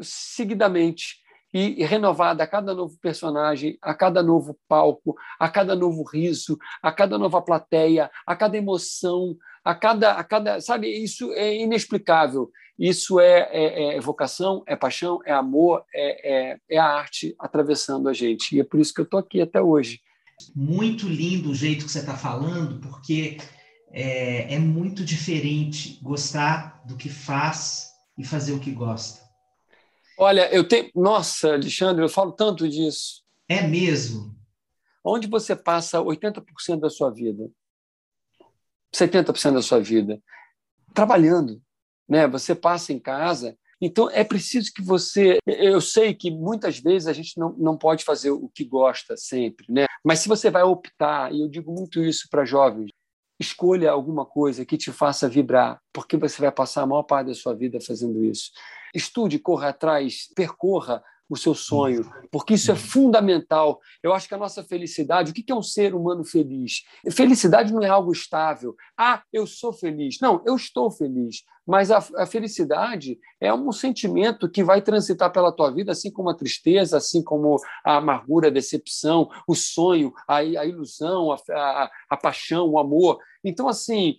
seguidamente 0.00 1.22
e 1.52 1.84
renovada 1.84 2.42
a 2.42 2.48
cada 2.48 2.74
novo 2.74 2.98
personagem, 3.00 3.78
a 3.80 3.94
cada 3.94 4.24
novo 4.24 4.58
palco, 4.66 5.14
a 5.38 5.48
cada 5.48 5.76
novo 5.76 6.02
riso, 6.02 6.58
a 6.82 6.90
cada 6.90 7.16
nova 7.16 7.40
plateia, 7.40 8.10
a 8.26 8.34
cada 8.34 8.56
emoção, 8.56 9.36
a 9.64 9.72
cada, 9.72 10.14
a 10.14 10.24
cada 10.24 10.60
sabe, 10.60 10.88
isso 10.88 11.32
é 11.32 11.54
inexplicável. 11.56 12.50
Isso 12.76 13.20
é, 13.20 13.48
é, 13.52 13.96
é 13.96 14.00
vocação, 14.00 14.64
é 14.66 14.74
paixão, 14.74 15.20
é 15.24 15.32
amor, 15.32 15.84
é, 15.94 16.52
é, 16.52 16.58
é, 16.68 16.78
a 16.78 16.86
arte 16.86 17.34
atravessando 17.38 18.08
a 18.08 18.12
gente. 18.12 18.56
E 18.56 18.60
é 18.60 18.64
por 18.64 18.80
isso 18.80 18.92
que 18.92 19.00
eu 19.00 19.04
estou 19.04 19.20
aqui 19.20 19.40
até 19.40 19.62
hoje. 19.62 20.00
Muito 20.56 21.06
lindo 21.06 21.50
o 21.50 21.54
jeito 21.54 21.84
que 21.84 21.90
você 21.92 22.00
está 22.00 22.16
falando, 22.16 22.80
porque 22.80 23.36
é, 23.96 24.54
é 24.54 24.58
muito 24.58 25.04
diferente 25.04 26.00
gostar 26.02 26.82
do 26.84 26.96
que 26.96 27.08
faz 27.08 27.92
e 28.18 28.24
fazer 28.24 28.52
o 28.52 28.58
que 28.58 28.72
gosta. 28.72 29.22
Olha, 30.18 30.52
eu 30.52 30.66
tenho. 30.66 30.90
Nossa, 30.96 31.54
Alexandre, 31.54 32.04
eu 32.04 32.08
falo 32.08 32.32
tanto 32.32 32.68
disso. 32.68 33.22
É 33.48 33.62
mesmo? 33.62 34.34
Onde 35.04 35.28
você 35.28 35.54
passa 35.54 36.00
80% 36.00 36.80
da 36.80 36.90
sua 36.90 37.10
vida, 37.10 37.48
70% 38.92 39.54
da 39.54 39.62
sua 39.62 39.80
vida, 39.80 40.20
trabalhando. 40.92 41.62
Né? 42.08 42.26
Você 42.26 42.54
passa 42.54 42.92
em 42.92 42.98
casa. 42.98 43.56
Então, 43.80 44.10
é 44.10 44.24
preciso 44.24 44.72
que 44.74 44.82
você. 44.82 45.38
Eu 45.46 45.80
sei 45.80 46.14
que 46.14 46.32
muitas 46.32 46.78
vezes 46.78 47.06
a 47.06 47.12
gente 47.12 47.38
não, 47.38 47.52
não 47.52 47.78
pode 47.78 48.02
fazer 48.02 48.30
o 48.30 48.48
que 48.48 48.64
gosta 48.64 49.16
sempre, 49.16 49.66
né? 49.68 49.86
mas 50.04 50.18
se 50.20 50.28
você 50.28 50.50
vai 50.50 50.62
optar, 50.62 51.32
e 51.32 51.40
eu 51.40 51.48
digo 51.48 51.72
muito 51.72 52.02
isso 52.02 52.26
para 52.30 52.44
jovens, 52.44 52.90
escolha 53.38 53.90
alguma 53.90 54.24
coisa 54.24 54.64
que 54.64 54.76
te 54.76 54.92
faça 54.92 55.28
vibrar, 55.28 55.80
porque 55.92 56.16
você 56.16 56.40
vai 56.40 56.52
passar 56.52 56.82
a 56.82 56.86
maior 56.86 57.02
parte 57.02 57.28
da 57.28 57.34
sua 57.34 57.54
vida 57.54 57.80
fazendo 57.80 58.24
isso. 58.24 58.50
Estude, 58.94 59.38
corra 59.38 59.70
atrás, 59.70 60.28
percorra 60.34 61.02
o 61.28 61.36
seu 61.36 61.54
sonho, 61.54 62.04
porque 62.30 62.54
isso 62.54 62.70
é 62.70 62.76
fundamental. 62.76 63.80
Eu 64.02 64.12
acho 64.12 64.28
que 64.28 64.34
a 64.34 64.38
nossa 64.38 64.62
felicidade, 64.62 65.30
o 65.30 65.34
que 65.34 65.50
é 65.50 65.54
um 65.54 65.62
ser 65.62 65.94
humano 65.94 66.24
feliz? 66.24 66.82
Felicidade 67.10 67.72
não 67.72 67.82
é 67.82 67.88
algo 67.88 68.12
estável. 68.12 68.74
Ah, 68.96 69.22
eu 69.32 69.46
sou 69.46 69.72
feliz. 69.72 70.18
Não, 70.20 70.42
eu 70.46 70.54
estou 70.56 70.90
feliz. 70.90 71.42
Mas 71.66 71.90
a, 71.90 71.98
a 72.18 72.26
felicidade 72.26 73.18
é 73.40 73.52
um 73.52 73.72
sentimento 73.72 74.50
que 74.50 74.62
vai 74.62 74.82
transitar 74.82 75.32
pela 75.32 75.50
tua 75.50 75.70
vida, 75.70 75.92
assim 75.92 76.10
como 76.10 76.28
a 76.28 76.36
tristeza, 76.36 76.98
assim 76.98 77.22
como 77.22 77.56
a 77.84 77.96
amargura, 77.96 78.48
a 78.48 78.50
decepção, 78.50 79.30
o 79.48 79.54
sonho, 79.54 80.12
a, 80.28 80.36
a 80.36 80.66
ilusão, 80.66 81.32
a, 81.32 81.36
a, 81.50 81.90
a 82.10 82.16
paixão, 82.16 82.68
o 82.68 82.78
amor. 82.78 83.18
Então, 83.42 83.66
assim, 83.66 84.16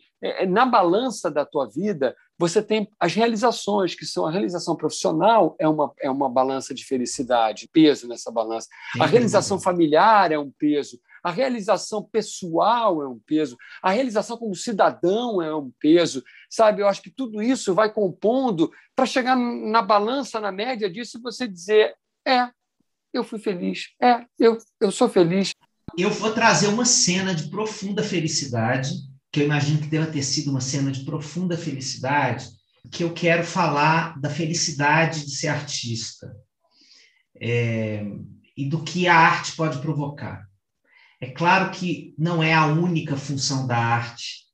na 0.47 0.65
balança 0.65 1.29
da 1.29 1.45
tua 1.45 1.67
vida, 1.67 2.15
você 2.37 2.61
tem 2.61 2.89
as 2.99 3.13
realizações, 3.13 3.95
que 3.95 4.05
são 4.05 4.25
a 4.25 4.31
realização 4.31 4.75
profissional, 4.75 5.55
é 5.59 5.67
uma, 5.67 5.91
é 6.01 6.09
uma 6.09 6.29
balança 6.29 6.73
de 6.73 6.85
felicidade, 6.85 7.69
peso 7.71 8.07
nessa 8.07 8.31
balança. 8.31 8.67
A 8.99 9.05
realização 9.05 9.59
familiar 9.59 10.31
é 10.31 10.37
um 10.37 10.51
peso. 10.51 10.99
A 11.23 11.31
realização 11.31 12.03
pessoal 12.03 13.01
é 13.01 13.07
um 13.07 13.19
peso. 13.25 13.57
A 13.81 13.91
realização 13.91 14.37
como 14.37 14.53
cidadão 14.53 15.41
é 15.41 15.55
um 15.55 15.71
peso. 15.79 16.23
Sabe, 16.49 16.81
eu 16.81 16.87
acho 16.87 17.01
que 17.01 17.09
tudo 17.09 17.41
isso 17.41 17.73
vai 17.73 17.91
compondo 17.91 18.69
para 18.95 19.05
chegar 19.05 19.35
na 19.35 19.81
balança, 19.81 20.39
na 20.39 20.51
média 20.51 20.89
disso, 20.89 21.17
e 21.17 21.21
você 21.21 21.47
dizer: 21.47 21.95
é, 22.27 22.49
eu 23.13 23.23
fui 23.23 23.39
feliz. 23.39 23.93
É, 24.01 24.25
eu, 24.37 24.57
eu 24.79 24.91
sou 24.91 25.07
feliz. 25.07 25.51
Eu 25.97 26.09
vou 26.09 26.33
trazer 26.33 26.67
uma 26.67 26.85
cena 26.85 27.33
de 27.33 27.49
profunda 27.49 28.03
felicidade 28.03 28.89
que 29.35 29.41
eu 29.41 29.45
imagino 29.45 29.81
que 29.81 29.87
deva 29.87 30.07
ter 30.07 30.23
sido 30.23 30.49
uma 30.49 30.61
cena 30.61 30.89
de 30.89 31.03
profunda 31.03 31.57
felicidade, 31.57 32.47
que 32.89 33.03
eu 33.03 33.11
quero 33.11 33.43
falar 33.43 34.17
da 34.17 34.29
felicidade 34.29 35.25
de 35.25 35.31
ser 35.31 35.49
artista 35.49 36.33
é, 37.41 38.01
e 38.55 38.69
do 38.69 38.81
que 38.81 39.09
a 39.09 39.17
arte 39.17 39.53
pode 39.57 39.79
provocar. 39.79 40.47
É 41.19 41.31
claro 41.31 41.69
que 41.71 42.15
não 42.17 42.41
é 42.41 42.53
a 42.53 42.65
única 42.67 43.17
função 43.17 43.67
da 43.67 43.77
arte 43.77 44.45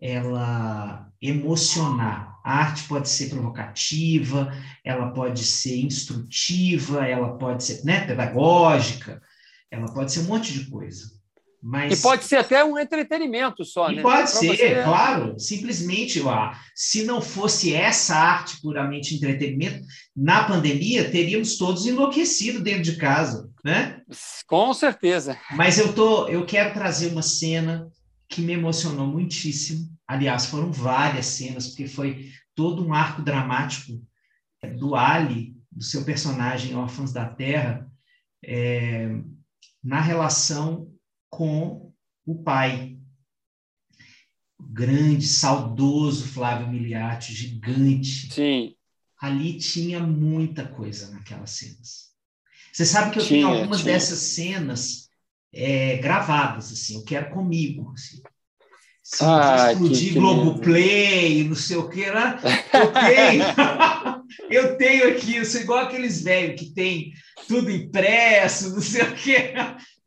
ela 0.00 1.08
emocionar. 1.22 2.36
A 2.44 2.52
arte 2.52 2.82
pode 2.88 3.08
ser 3.08 3.28
provocativa, 3.28 4.52
ela 4.84 5.12
pode 5.12 5.44
ser 5.44 5.78
instrutiva, 5.78 7.06
ela 7.06 7.38
pode 7.38 7.62
ser 7.62 7.84
né, 7.84 8.04
pedagógica, 8.04 9.22
ela 9.70 9.86
pode 9.94 10.10
ser 10.10 10.18
um 10.22 10.24
monte 10.24 10.52
de 10.52 10.68
coisa. 10.68 11.15
Mas... 11.62 11.98
E 11.98 12.02
pode 12.02 12.24
ser 12.24 12.36
até 12.36 12.64
um 12.64 12.78
entretenimento 12.78 13.64
só, 13.64 13.90
e 13.90 13.96
né? 13.96 14.02
Pode 14.02 14.30
ser, 14.30 14.56
você... 14.56 14.82
claro. 14.82 15.38
Simplesmente, 15.38 16.20
ó, 16.20 16.52
se 16.74 17.04
não 17.04 17.20
fosse 17.20 17.74
essa 17.74 18.14
arte 18.14 18.60
puramente 18.60 19.14
entretenimento, 19.14 19.84
na 20.14 20.44
pandemia 20.44 21.10
teríamos 21.10 21.56
todos 21.56 21.86
enlouquecido 21.86 22.60
dentro 22.60 22.82
de 22.82 22.96
casa, 22.96 23.50
né? 23.64 24.00
Com 24.46 24.72
certeza. 24.72 25.38
Mas 25.52 25.78
eu 25.78 25.92
tô, 25.92 26.28
eu 26.28 26.46
quero 26.46 26.72
trazer 26.72 27.08
uma 27.08 27.22
cena 27.22 27.88
que 28.28 28.40
me 28.40 28.52
emocionou 28.52 29.06
muitíssimo. 29.06 29.88
Aliás, 30.06 30.46
foram 30.46 30.70
várias 30.70 31.26
cenas, 31.26 31.68
porque 31.68 31.88
foi 31.88 32.30
todo 32.54 32.86
um 32.86 32.94
arco 32.94 33.22
dramático 33.22 34.00
do 34.78 34.94
Ali, 34.94 35.54
do 35.70 35.82
seu 35.82 36.04
personagem 36.04 36.76
Órfãos 36.76 37.12
da 37.12 37.26
Terra, 37.26 37.86
é, 38.44 39.08
na 39.82 40.00
relação 40.00 40.88
com 41.30 41.92
o 42.24 42.42
pai. 42.42 42.98
O 44.58 44.64
grande, 44.64 45.26
saudoso 45.26 46.26
Flávio 46.26 46.68
Miliati, 46.68 47.34
gigante. 47.34 48.32
Sim. 48.32 48.74
Ali 49.20 49.58
tinha 49.58 50.00
muita 50.00 50.66
coisa 50.66 51.10
naquelas 51.10 51.50
cenas. 51.50 52.06
Você 52.72 52.84
sabe 52.84 53.10
que 53.10 53.18
eu 53.18 53.24
tinha, 53.24 53.46
tenho 53.46 53.58
algumas 53.58 53.80
tinha. 53.80 53.94
dessas 53.94 54.18
cenas 54.18 55.08
é, 55.54 55.96
gravadas, 55.96 56.70
assim, 56.72 56.96
eu 56.96 57.04
quero 57.04 57.30
comigo. 57.30 57.90
Assim. 57.92 58.20
Se 59.02 59.24
ah, 59.24 59.72
explodir 59.72 60.14
Globoplay, 60.14 61.44
não 61.44 61.54
sei 61.54 61.76
o 61.76 61.88
que, 61.88 62.10
né? 62.10 62.38
eu 62.74 62.92
tenho. 62.92 63.44
eu 64.50 64.76
tenho 64.76 65.08
aqui, 65.08 65.36
eu 65.36 65.44
sou 65.44 65.60
igual 65.60 65.84
aqueles 65.84 66.22
velhos 66.22 66.60
que 66.60 66.74
tem 66.74 67.12
tudo 67.48 67.70
impresso, 67.70 68.74
não 68.74 68.82
sei 68.82 69.02
o 69.02 69.14
quê. 69.14 69.54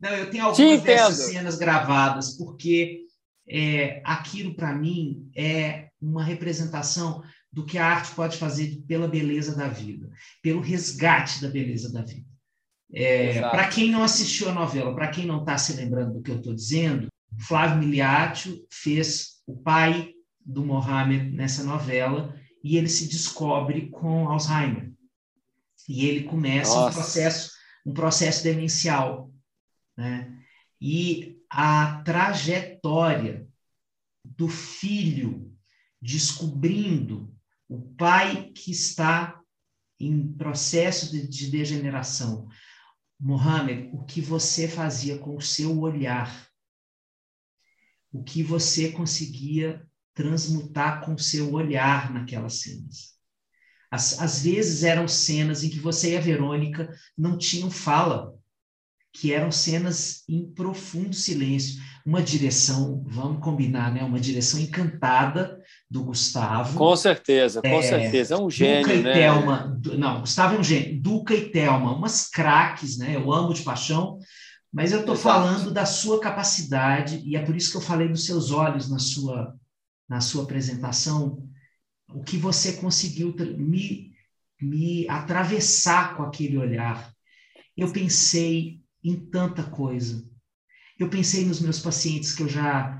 Não, 0.00 0.10
eu 0.10 0.30
tenho 0.30 0.44
algumas 0.44 0.82
dessas 0.82 1.26
cenas 1.26 1.56
gravadas, 1.56 2.36
porque 2.36 3.02
é, 3.48 4.00
aquilo, 4.04 4.54
para 4.54 4.74
mim, 4.74 5.30
é 5.36 5.88
uma 6.00 6.24
representação 6.24 7.22
do 7.52 7.66
que 7.66 7.76
a 7.78 7.86
arte 7.86 8.14
pode 8.14 8.36
fazer 8.36 8.82
pela 8.86 9.08
beleza 9.08 9.56
da 9.56 9.68
vida, 9.68 10.08
pelo 10.40 10.60
resgate 10.60 11.42
da 11.42 11.48
beleza 11.48 11.92
da 11.92 12.02
vida. 12.02 12.28
É, 12.92 13.40
para 13.40 13.68
quem 13.68 13.90
não 13.90 14.02
assistiu 14.02 14.48
a 14.48 14.52
novela, 14.52 14.94
para 14.94 15.08
quem 15.08 15.26
não 15.26 15.40
está 15.40 15.56
se 15.58 15.74
lembrando 15.74 16.14
do 16.14 16.22
que 16.22 16.30
eu 16.30 16.36
estou 16.36 16.54
dizendo, 16.54 17.08
Flávio 17.38 17.78
Miliatio 17.78 18.66
fez 18.70 19.40
o 19.46 19.56
pai 19.56 20.12
do 20.44 20.64
Mohamed 20.64 21.30
nessa 21.30 21.62
novela 21.62 22.34
e 22.62 22.76
ele 22.76 22.88
se 22.88 23.08
descobre 23.08 23.88
com 23.90 24.28
Alzheimer. 24.28 24.90
E 25.88 26.06
ele 26.06 26.24
começa 26.24 26.74
Nossa. 26.74 26.90
um 26.90 26.92
processo, 26.92 27.52
um 27.86 27.92
processo 27.92 28.42
demencial. 28.42 29.30
Né? 30.00 30.42
E 30.80 31.38
a 31.50 32.02
trajetória 32.02 33.46
do 34.24 34.48
filho 34.48 35.54
descobrindo 36.00 37.36
o 37.68 37.82
pai 37.94 38.50
que 38.54 38.70
está 38.70 39.38
em 40.00 40.32
processo 40.32 41.10
de, 41.10 41.28
de 41.28 41.50
degeneração. 41.50 42.48
Mohamed, 43.18 43.90
o 43.92 44.02
que 44.06 44.22
você 44.22 44.66
fazia 44.66 45.18
com 45.18 45.36
o 45.36 45.42
seu 45.42 45.78
olhar, 45.78 46.48
o 48.10 48.24
que 48.24 48.42
você 48.42 48.90
conseguia 48.90 49.86
transmutar 50.14 51.04
com 51.04 51.12
o 51.12 51.18
seu 51.18 51.52
olhar 51.52 52.10
naquelas 52.10 52.62
cenas. 52.62 53.14
Às, 53.90 54.18
às 54.18 54.42
vezes 54.42 54.82
eram 54.82 55.06
cenas 55.06 55.62
em 55.62 55.68
que 55.68 55.78
você 55.78 56.14
e 56.14 56.16
a 56.16 56.20
Verônica 56.20 56.90
não 57.18 57.36
tinham 57.36 57.70
fala, 57.70 58.39
que 59.12 59.32
eram 59.32 59.50
cenas 59.50 60.22
em 60.28 60.44
profundo 60.52 61.14
silêncio, 61.14 61.82
uma 62.06 62.22
direção, 62.22 63.04
vamos 63.06 63.42
combinar, 63.42 63.92
né? 63.92 64.02
Uma 64.02 64.20
direção 64.20 64.58
encantada 64.60 65.60
do 65.90 66.04
Gustavo. 66.04 66.78
Com 66.78 66.96
certeza, 66.96 67.60
com 67.60 67.68
é, 67.68 67.82
certeza, 67.82 68.34
é 68.34 68.38
um 68.38 68.48
gênio, 68.48 68.82
Duca 68.82 69.02
né? 69.02 69.10
E 69.10 69.14
Thelma, 69.14 69.80
não, 69.98 70.20
Gustavo 70.20 70.54
é 70.54 70.58
um 70.58 70.64
gênio. 70.64 71.02
Duca 71.02 71.34
e 71.34 71.50
Thelma, 71.50 71.94
umas 71.94 72.28
craques, 72.28 72.96
né? 72.96 73.16
Eu 73.16 73.32
amo 73.32 73.52
de 73.52 73.62
paixão, 73.62 74.18
mas 74.72 74.92
eu 74.92 75.00
estou 75.00 75.16
falando 75.16 75.72
da 75.72 75.84
sua 75.84 76.20
capacidade 76.20 77.20
e 77.24 77.36
é 77.36 77.42
por 77.44 77.56
isso 77.56 77.72
que 77.72 77.76
eu 77.76 77.82
falei 77.82 78.08
dos 78.08 78.24
seus 78.24 78.50
olhos 78.50 78.88
na 78.88 78.98
sua 78.98 79.54
na 80.08 80.20
sua 80.20 80.42
apresentação, 80.42 81.48
o 82.12 82.24
que 82.24 82.36
você 82.36 82.72
conseguiu 82.72 83.32
me 83.56 84.10
me 84.60 85.08
atravessar 85.08 86.16
com 86.16 86.22
aquele 86.22 86.58
olhar. 86.58 87.10
Eu 87.76 87.90
pensei 87.92 88.79
em 89.02 89.16
tanta 89.16 89.62
coisa. 89.64 90.24
Eu 90.98 91.08
pensei 91.08 91.44
nos 91.44 91.60
meus 91.60 91.78
pacientes 91.78 92.34
que 92.34 92.42
eu 92.42 92.48
já 92.48 92.98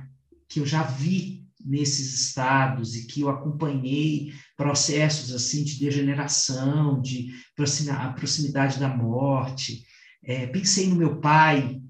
que 0.48 0.58
eu 0.58 0.66
já 0.66 0.82
vi 0.82 1.46
nesses 1.64 2.12
estados 2.26 2.96
e 2.96 3.06
que 3.06 3.20
eu 3.20 3.28
acompanhei 3.28 4.32
processos 4.56 5.32
assim 5.32 5.62
de 5.62 5.78
degeneração, 5.78 7.00
de 7.00 7.30
proximidade 7.54 8.80
da 8.80 8.88
morte. 8.88 9.84
É, 10.24 10.46
pensei 10.46 10.88
no 10.88 10.96
meu 10.96 11.20
pai, 11.20 11.80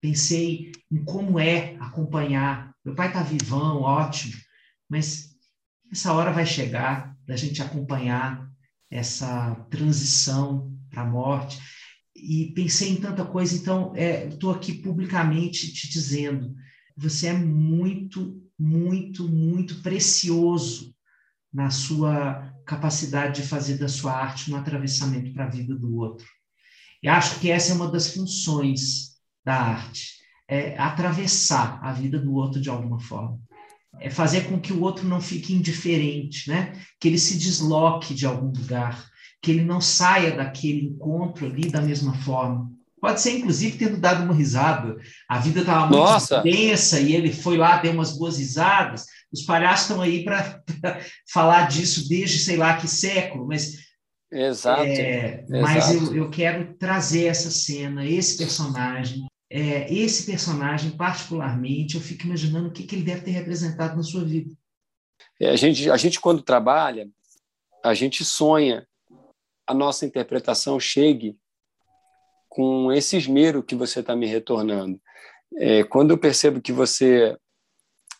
pensei 0.00 0.72
em 0.90 1.04
como 1.04 1.38
é 1.38 1.76
acompanhar. 1.76 2.74
Meu 2.84 2.94
pai 2.94 3.08
está 3.08 3.22
vivão, 3.22 3.82
ótimo, 3.82 4.34
mas 4.88 5.30
essa 5.92 6.12
hora 6.12 6.32
vai 6.32 6.46
chegar 6.46 7.16
da 7.24 7.36
gente 7.36 7.62
acompanhar 7.62 8.50
essa 8.90 9.54
transição 9.70 10.76
para 10.90 11.02
a 11.02 11.06
morte 11.06 11.60
e 12.16 12.52
pensei 12.54 12.90
em 12.90 12.96
tanta 12.96 13.24
coisa, 13.24 13.54
então 13.54 13.92
estou 13.94 14.52
é, 14.52 14.56
aqui 14.56 14.74
publicamente 14.74 15.72
te 15.72 15.88
dizendo: 15.88 16.54
você 16.96 17.28
é 17.28 17.32
muito, 17.32 18.42
muito, 18.58 19.28
muito 19.28 19.82
precioso 19.82 20.94
na 21.52 21.70
sua 21.70 22.52
capacidade 22.66 23.42
de 23.42 23.48
fazer 23.48 23.78
da 23.78 23.88
sua 23.88 24.12
arte 24.12 24.50
um 24.50 24.56
atravessamento 24.56 25.32
para 25.32 25.44
a 25.44 25.50
vida 25.50 25.74
do 25.74 25.96
outro. 25.96 26.26
E 27.02 27.08
acho 27.08 27.38
que 27.38 27.50
essa 27.50 27.72
é 27.72 27.74
uma 27.74 27.90
das 27.90 28.14
funções 28.14 29.16
da 29.44 29.54
arte, 29.54 30.16
é 30.48 30.76
atravessar 30.78 31.78
a 31.82 31.92
vida 31.92 32.18
do 32.18 32.34
outro 32.34 32.60
de 32.60 32.68
alguma 32.68 32.98
forma. 32.98 33.38
É 34.00 34.10
fazer 34.10 34.48
com 34.48 34.60
que 34.60 34.72
o 34.72 34.82
outro 34.82 35.06
não 35.06 35.20
fique 35.20 35.54
indiferente, 35.54 36.50
né? 36.50 36.72
que 37.00 37.08
ele 37.08 37.18
se 37.18 37.38
desloque 37.38 38.14
de 38.14 38.26
algum 38.26 38.48
lugar, 38.48 39.08
que 39.46 39.52
ele 39.52 39.64
não 39.64 39.80
saia 39.80 40.36
daquele 40.36 40.86
encontro 40.86 41.46
ali 41.46 41.70
da 41.70 41.80
mesma 41.80 42.12
forma. 42.22 42.68
Pode 43.00 43.20
ser, 43.20 43.38
inclusive, 43.38 43.78
tendo 43.78 43.96
dado 43.96 44.24
uma 44.24 44.34
risada. 44.34 44.96
A 45.28 45.38
vida 45.38 45.60
estava 45.60 45.86
muito 45.86 45.98
Nossa. 45.98 46.42
tensa 46.42 46.98
e 46.98 47.14
ele 47.14 47.32
foi 47.32 47.56
lá, 47.56 47.76
deu 47.76 47.92
umas 47.92 48.18
boas 48.18 48.38
risadas. 48.38 49.06
Os 49.32 49.42
palhaços 49.42 49.88
estão 49.88 50.02
aí 50.02 50.24
para 50.24 50.60
falar 51.32 51.68
disso 51.68 52.08
desde 52.08 52.40
sei 52.40 52.56
lá 52.56 52.76
que 52.76 52.88
século, 52.88 53.46
mas. 53.46 53.76
Exato. 54.32 54.82
É, 54.82 55.44
Exato. 55.44 55.62
Mas 55.62 55.94
eu, 55.94 56.16
eu 56.16 56.28
quero 56.28 56.74
trazer 56.74 57.26
essa 57.26 57.48
cena, 57.48 58.04
esse 58.04 58.36
personagem. 58.36 59.26
É, 59.48 59.94
esse 59.94 60.26
personagem, 60.26 60.90
particularmente, 60.90 61.94
eu 61.94 62.00
fico 62.00 62.26
imaginando 62.26 62.66
o 62.66 62.72
que, 62.72 62.82
que 62.82 62.96
ele 62.96 63.04
deve 63.04 63.20
ter 63.20 63.30
representado 63.30 63.96
na 63.96 64.02
sua 64.02 64.24
vida. 64.24 64.52
É, 65.40 65.50
a, 65.50 65.56
gente, 65.56 65.88
a 65.88 65.96
gente, 65.96 66.18
quando 66.18 66.42
trabalha, 66.42 67.08
a 67.84 67.94
gente 67.94 68.24
sonha 68.24 68.84
a 69.66 69.74
nossa 69.74 70.06
interpretação 70.06 70.78
chegue 70.78 71.38
com 72.48 72.92
esse 72.92 73.16
esmero 73.16 73.62
que 73.62 73.74
você 73.74 74.00
está 74.00 74.14
me 74.14 74.26
retornando. 74.26 75.00
É, 75.58 75.84
quando 75.84 76.12
eu 76.12 76.18
percebo 76.18 76.60
que 76.60 76.72
você 76.72 77.36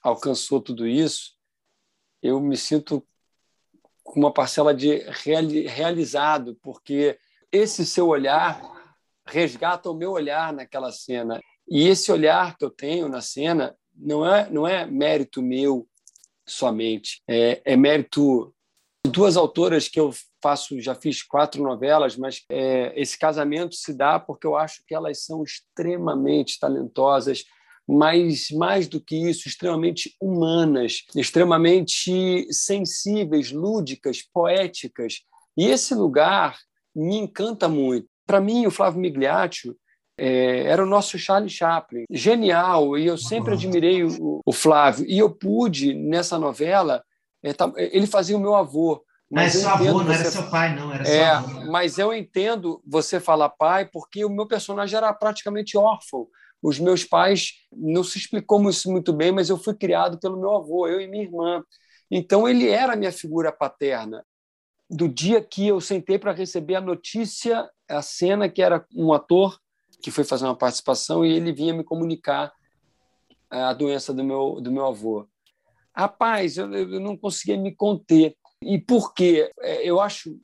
alcançou 0.02 0.60
tudo 0.60 0.86
isso, 0.86 1.34
eu 2.22 2.40
me 2.40 2.56
sinto 2.56 3.06
com 4.02 4.20
uma 4.20 4.32
parcela 4.32 4.74
de 4.74 4.98
realizado, 5.66 6.56
porque 6.62 7.18
esse 7.50 7.84
seu 7.86 8.08
olhar 8.08 8.60
resgata 9.26 9.90
o 9.90 9.94
meu 9.94 10.12
olhar 10.12 10.52
naquela 10.52 10.92
cena. 10.92 11.40
E 11.68 11.88
esse 11.88 12.12
olhar 12.12 12.56
que 12.56 12.64
eu 12.64 12.70
tenho 12.70 13.08
na 13.08 13.20
cena 13.20 13.76
não 13.94 14.24
é, 14.24 14.48
não 14.50 14.66
é 14.66 14.86
mérito 14.86 15.42
meu 15.42 15.88
somente, 16.46 17.22
é, 17.26 17.60
é 17.64 17.76
mérito 17.76 18.54
de 19.04 19.10
duas 19.10 19.36
autoras 19.36 19.88
que 19.88 19.98
eu 19.98 20.14
faço, 20.46 20.80
já 20.80 20.94
fiz 20.94 21.24
quatro 21.24 21.60
novelas, 21.60 22.16
mas 22.16 22.42
é, 22.48 22.92
esse 22.94 23.18
casamento 23.18 23.74
se 23.74 23.92
dá 23.92 24.20
porque 24.20 24.46
eu 24.46 24.56
acho 24.56 24.80
que 24.86 24.94
elas 24.94 25.24
são 25.24 25.42
extremamente 25.42 26.60
talentosas, 26.60 27.44
mas 27.88 28.48
mais 28.52 28.86
do 28.86 29.00
que 29.00 29.16
isso, 29.16 29.48
extremamente 29.48 30.14
humanas, 30.20 31.02
extremamente 31.16 32.46
sensíveis, 32.52 33.50
lúdicas, 33.50 34.22
poéticas. 34.22 35.20
E 35.56 35.66
esse 35.66 35.94
lugar 35.94 36.56
me 36.94 37.16
encanta 37.16 37.68
muito. 37.68 38.06
Para 38.24 38.40
mim, 38.40 38.66
o 38.66 38.70
Flávio 38.70 39.00
Migliaccio 39.00 39.76
é, 40.16 40.62
era 40.62 40.82
o 40.82 40.88
nosso 40.88 41.18
Charlie 41.18 41.50
Chaplin. 41.50 42.04
Genial, 42.08 42.96
e 42.96 43.06
eu 43.06 43.18
sempre 43.18 43.54
admirei 43.54 44.04
o, 44.04 44.40
o 44.44 44.52
Flávio. 44.52 45.04
E 45.08 45.18
eu 45.18 45.28
pude, 45.28 45.92
nessa 45.92 46.38
novela, 46.38 47.02
Ele 47.76 48.06
fazia 48.06 48.36
o 48.36 48.40
meu 48.40 48.54
avô. 48.54 49.04
Mas 49.30 49.54
seu 49.54 49.68
avô, 49.68 50.04
não 50.04 50.12
era 50.12 50.30
seu 50.30 50.48
pai, 50.48 50.74
não, 50.74 50.92
era 50.92 51.08
é, 51.08 51.30
avô. 51.30 51.66
Mas 51.70 51.98
eu 51.98 52.14
entendo 52.14 52.80
você 52.86 53.18
falar 53.18 53.48
pai, 53.48 53.86
porque 53.86 54.24
o 54.24 54.30
meu 54.30 54.46
personagem 54.46 54.96
era 54.96 55.12
praticamente 55.12 55.76
órfão. 55.76 56.28
Os 56.62 56.78
meus 56.78 57.04
pais, 57.04 57.52
não 57.72 58.04
se 58.04 58.18
explicou 58.18 58.68
isso 58.70 58.90
muito 58.90 59.12
bem, 59.12 59.32
mas 59.32 59.50
eu 59.50 59.58
fui 59.58 59.74
criado 59.74 60.18
pelo 60.18 60.40
meu 60.40 60.54
avô, 60.54 60.86
eu 60.86 61.00
e 61.00 61.08
minha 61.08 61.24
irmã. 61.24 61.62
Então, 62.10 62.48
ele 62.48 62.68
era 62.68 62.92
a 62.92 62.96
minha 62.96 63.12
figura 63.12 63.50
paterna. 63.50 64.24
Do 64.88 65.08
dia 65.08 65.42
que 65.42 65.66
eu 65.66 65.80
sentei 65.80 66.18
para 66.18 66.32
receber 66.32 66.76
a 66.76 66.80
notícia, 66.80 67.68
a 67.88 68.02
cena 68.02 68.48
que 68.48 68.62
era 68.62 68.86
um 68.94 69.12
ator 69.12 69.58
que 70.00 70.10
foi 70.10 70.22
fazer 70.22 70.44
uma 70.44 70.56
participação 70.56 71.24
e 71.24 71.32
ele 71.32 71.52
vinha 71.52 71.74
me 71.74 71.82
comunicar 71.82 72.52
a 73.50 73.72
doença 73.72 74.12
do 74.14 74.22
meu, 74.22 74.60
do 74.60 74.70
meu 74.70 74.86
avô. 74.86 75.28
Rapaz, 75.94 76.56
eu, 76.56 76.72
eu 76.72 77.00
não 77.00 77.16
conseguia 77.16 77.56
me 77.56 77.74
conter. 77.74 78.36
E 78.62 78.78
por 78.78 79.14
quê? 79.14 79.50
É, 79.60 79.88
eu 79.88 80.00
acho 80.00 80.38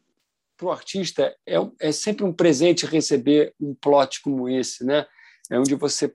para 0.57 0.66
o 0.66 0.70
artista 0.70 1.35
é, 1.46 1.57
é 1.81 1.92
sempre 1.92 2.25
um 2.25 2.33
presente 2.33 2.87
receber 2.87 3.55
um 3.61 3.75
plot 3.75 4.20
como 4.22 4.48
esse, 4.48 4.85
né? 4.85 5.07
É 5.51 5.59
onde 5.59 5.75
você 5.75 6.14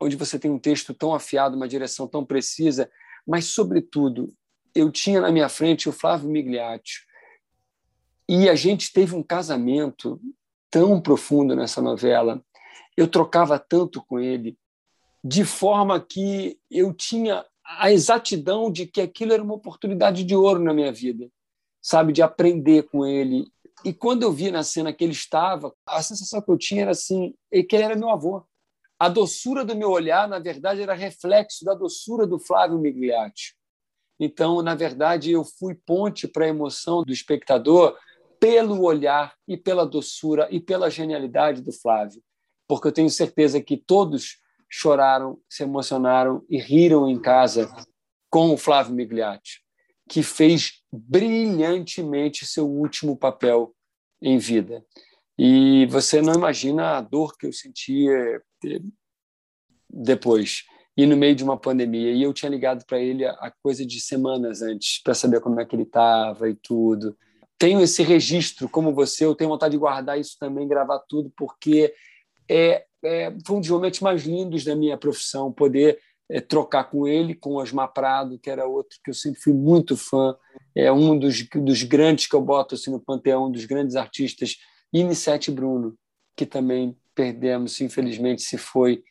onde 0.00 0.14
você 0.14 0.38
tem 0.38 0.48
um 0.48 0.60
texto 0.60 0.94
tão 0.94 1.12
afiado, 1.12 1.56
uma 1.56 1.66
direção 1.66 2.06
tão 2.06 2.24
precisa, 2.24 2.88
mas 3.26 3.46
sobretudo 3.46 4.32
eu 4.72 4.92
tinha 4.92 5.20
na 5.20 5.32
minha 5.32 5.48
frente 5.48 5.88
o 5.88 5.92
Flávio 5.92 6.30
Migliaccio 6.30 7.02
e 8.28 8.48
a 8.48 8.54
gente 8.54 8.92
teve 8.92 9.16
um 9.16 9.22
casamento 9.22 10.20
tão 10.70 11.00
profundo 11.00 11.56
nessa 11.56 11.80
novela. 11.80 12.44
Eu 12.96 13.08
trocava 13.08 13.58
tanto 13.58 14.04
com 14.04 14.20
ele, 14.20 14.56
de 15.24 15.44
forma 15.44 15.98
que 15.98 16.60
eu 16.70 16.92
tinha 16.92 17.44
a 17.68 17.92
exatidão 17.92 18.72
de 18.72 18.86
que 18.86 19.00
aquilo 19.00 19.32
era 19.32 19.42
uma 19.42 19.54
oportunidade 19.54 20.24
de 20.24 20.34
ouro 20.34 20.58
na 20.58 20.72
minha 20.72 20.90
vida, 20.90 21.28
sabe, 21.82 22.12
de 22.12 22.22
aprender 22.22 22.84
com 22.84 23.06
ele. 23.06 23.46
E 23.84 23.92
quando 23.92 24.22
eu 24.22 24.32
vi 24.32 24.50
na 24.50 24.62
cena 24.62 24.92
que 24.92 25.04
ele 25.04 25.12
estava, 25.12 25.74
a 25.86 26.02
sensação 26.02 26.40
que 26.40 26.50
eu 26.50 26.56
tinha 26.56 26.82
era 26.82 26.92
assim, 26.92 27.34
que 27.68 27.76
ele 27.76 27.84
era 27.84 27.94
meu 27.94 28.08
avô. 28.08 28.42
A 28.98 29.08
doçura 29.08 29.64
do 29.64 29.76
meu 29.76 29.90
olhar, 29.90 30.26
na 30.26 30.38
verdade, 30.38 30.82
era 30.82 30.94
reflexo 30.94 31.64
da 31.64 31.74
doçura 31.74 32.26
do 32.26 32.38
Flávio 32.38 32.78
Migliaccio. 32.78 33.54
Então, 34.18 34.60
na 34.62 34.74
verdade, 34.74 35.30
eu 35.30 35.44
fui 35.44 35.74
ponte 35.74 36.26
para 36.26 36.46
a 36.46 36.48
emoção 36.48 37.04
do 37.04 37.12
espectador 37.12 37.96
pelo 38.40 38.82
olhar 38.82 39.34
e 39.46 39.56
pela 39.56 39.86
doçura 39.86 40.48
e 40.50 40.58
pela 40.58 40.90
genialidade 40.90 41.60
do 41.60 41.70
Flávio, 41.70 42.22
porque 42.66 42.88
eu 42.88 42.92
tenho 42.92 43.10
certeza 43.10 43.60
que 43.60 43.76
todos 43.76 44.38
choraram, 44.68 45.40
se 45.48 45.62
emocionaram 45.62 46.44
e 46.48 46.58
riram 46.58 47.08
em 47.08 47.20
casa 47.20 47.70
com 48.30 48.52
o 48.52 48.58
Flávio 48.58 48.94
Migliatti, 48.94 49.62
que 50.08 50.22
fez 50.22 50.82
brilhantemente 50.92 52.46
seu 52.46 52.68
último 52.68 53.16
papel 53.16 53.74
em 54.20 54.38
vida. 54.38 54.84
E 55.38 55.86
você 55.86 56.20
não 56.20 56.34
imagina 56.34 56.98
a 56.98 57.00
dor 57.00 57.36
que 57.38 57.46
eu 57.46 57.52
sentia 57.52 58.42
eh, 58.64 58.80
depois 59.88 60.64
e 60.98 61.06
no 61.06 61.16
meio 61.16 61.36
de 61.36 61.44
uma 61.44 61.56
pandemia. 61.56 62.10
E 62.10 62.24
eu 62.24 62.34
tinha 62.34 62.50
ligado 62.50 62.84
para 62.84 62.98
ele 62.98 63.24
a 63.24 63.52
coisa 63.62 63.86
de 63.86 64.00
semanas 64.00 64.62
antes 64.62 65.00
para 65.00 65.14
saber 65.14 65.40
como 65.40 65.60
é 65.60 65.64
que 65.64 65.76
ele 65.76 65.84
estava 65.84 66.50
e 66.50 66.56
tudo. 66.56 67.16
Tenho 67.56 67.80
esse 67.80 68.02
registro, 68.02 68.68
como 68.68 68.92
você, 68.92 69.24
eu 69.24 69.34
tenho 69.34 69.50
vontade 69.50 69.72
de 69.72 69.78
guardar 69.78 70.18
isso 70.18 70.36
também, 70.40 70.66
gravar 70.66 70.98
tudo, 71.08 71.32
porque 71.36 71.94
é 72.50 72.84
é, 73.04 73.32
foi 73.46 73.56
um 73.56 73.60
dos 73.60 73.70
momentos 73.70 74.00
mais 74.00 74.24
lindos 74.24 74.64
da 74.64 74.74
minha 74.74 74.96
profissão, 74.96 75.52
poder 75.52 75.98
é, 76.30 76.40
trocar 76.40 76.84
com 76.84 77.06
ele, 77.06 77.34
com 77.34 77.50
o 77.50 77.56
Osmar 77.60 77.92
Prado, 77.92 78.38
que 78.38 78.50
era 78.50 78.66
outro 78.66 78.98
que 79.02 79.10
eu 79.10 79.14
sempre 79.14 79.40
fui 79.40 79.52
muito 79.52 79.96
fã, 79.96 80.36
é 80.74 80.92
um 80.92 81.18
dos, 81.18 81.48
dos 81.48 81.82
grandes 81.82 82.26
que 82.26 82.34
eu 82.34 82.42
boto 82.42 82.74
assim, 82.74 82.90
no 82.90 83.00
panteão, 83.00 83.50
dos 83.50 83.64
grandes 83.64 83.96
artistas, 83.96 84.56
e 84.92 85.02
Nissete 85.02 85.50
Bruno, 85.50 85.96
que 86.36 86.46
também 86.46 86.96
perdemos, 87.14 87.80
infelizmente, 87.80 88.42
se 88.42 88.56
foi 88.56 89.02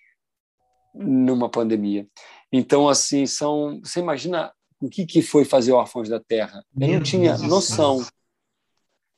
numa 0.93 1.49
pandemia. 1.49 2.07
Então, 2.51 2.87
assim, 2.87 3.25
são. 3.25 3.79
Você 3.83 3.99
imagina 3.99 4.51
o 4.79 4.89
que, 4.89 5.05
que 5.05 5.21
foi 5.21 5.43
fazer 5.43 5.71
Órfãos 5.71 6.09
da 6.09 6.19
Terra? 6.19 6.63
Eu 6.79 6.87
não 6.87 7.03
tinha 7.03 7.37
noção. 7.37 8.05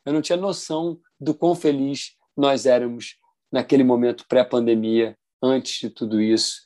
Eu 0.06 0.14
não 0.14 0.22
tinha 0.22 0.38
noção 0.38 1.00
do 1.20 1.34
quão 1.34 1.54
feliz 1.54 2.18
nós 2.36 2.66
éramos 2.66 3.18
naquele 3.52 3.84
momento 3.84 4.26
pré-pandemia, 4.28 5.18
antes 5.42 5.80
de 5.80 5.90
tudo 5.90 6.22
isso? 6.22 6.62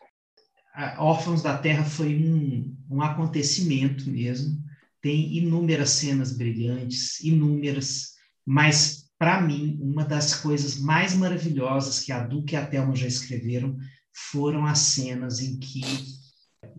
Órfãos 0.98 1.42
da 1.42 1.58
Terra 1.58 1.84
foi 1.84 2.16
um, 2.16 2.76
um 2.90 3.02
acontecimento 3.02 4.10
mesmo. 4.10 4.58
Tem 5.02 5.38
inúmeras 5.38 5.92
cenas 5.92 6.36
brilhantes, 6.36 7.20
inúmeras, 7.22 8.14
mas 8.46 9.04
para 9.20 9.40
mim, 9.40 9.78
uma 9.82 10.04
das 10.04 10.36
coisas 10.36 10.80
mais 10.80 11.16
maravilhosas 11.16 12.00
que 12.00 12.12
a 12.12 12.26
Duque 12.26 12.56
e 12.56 12.58
a 12.58 12.66
Thelma 12.66 12.96
já 12.96 13.08
escreveram 13.08 13.78
foram 14.32 14.66
as 14.66 14.80
cenas 14.80 15.40
em 15.40 15.60
que 15.60 15.82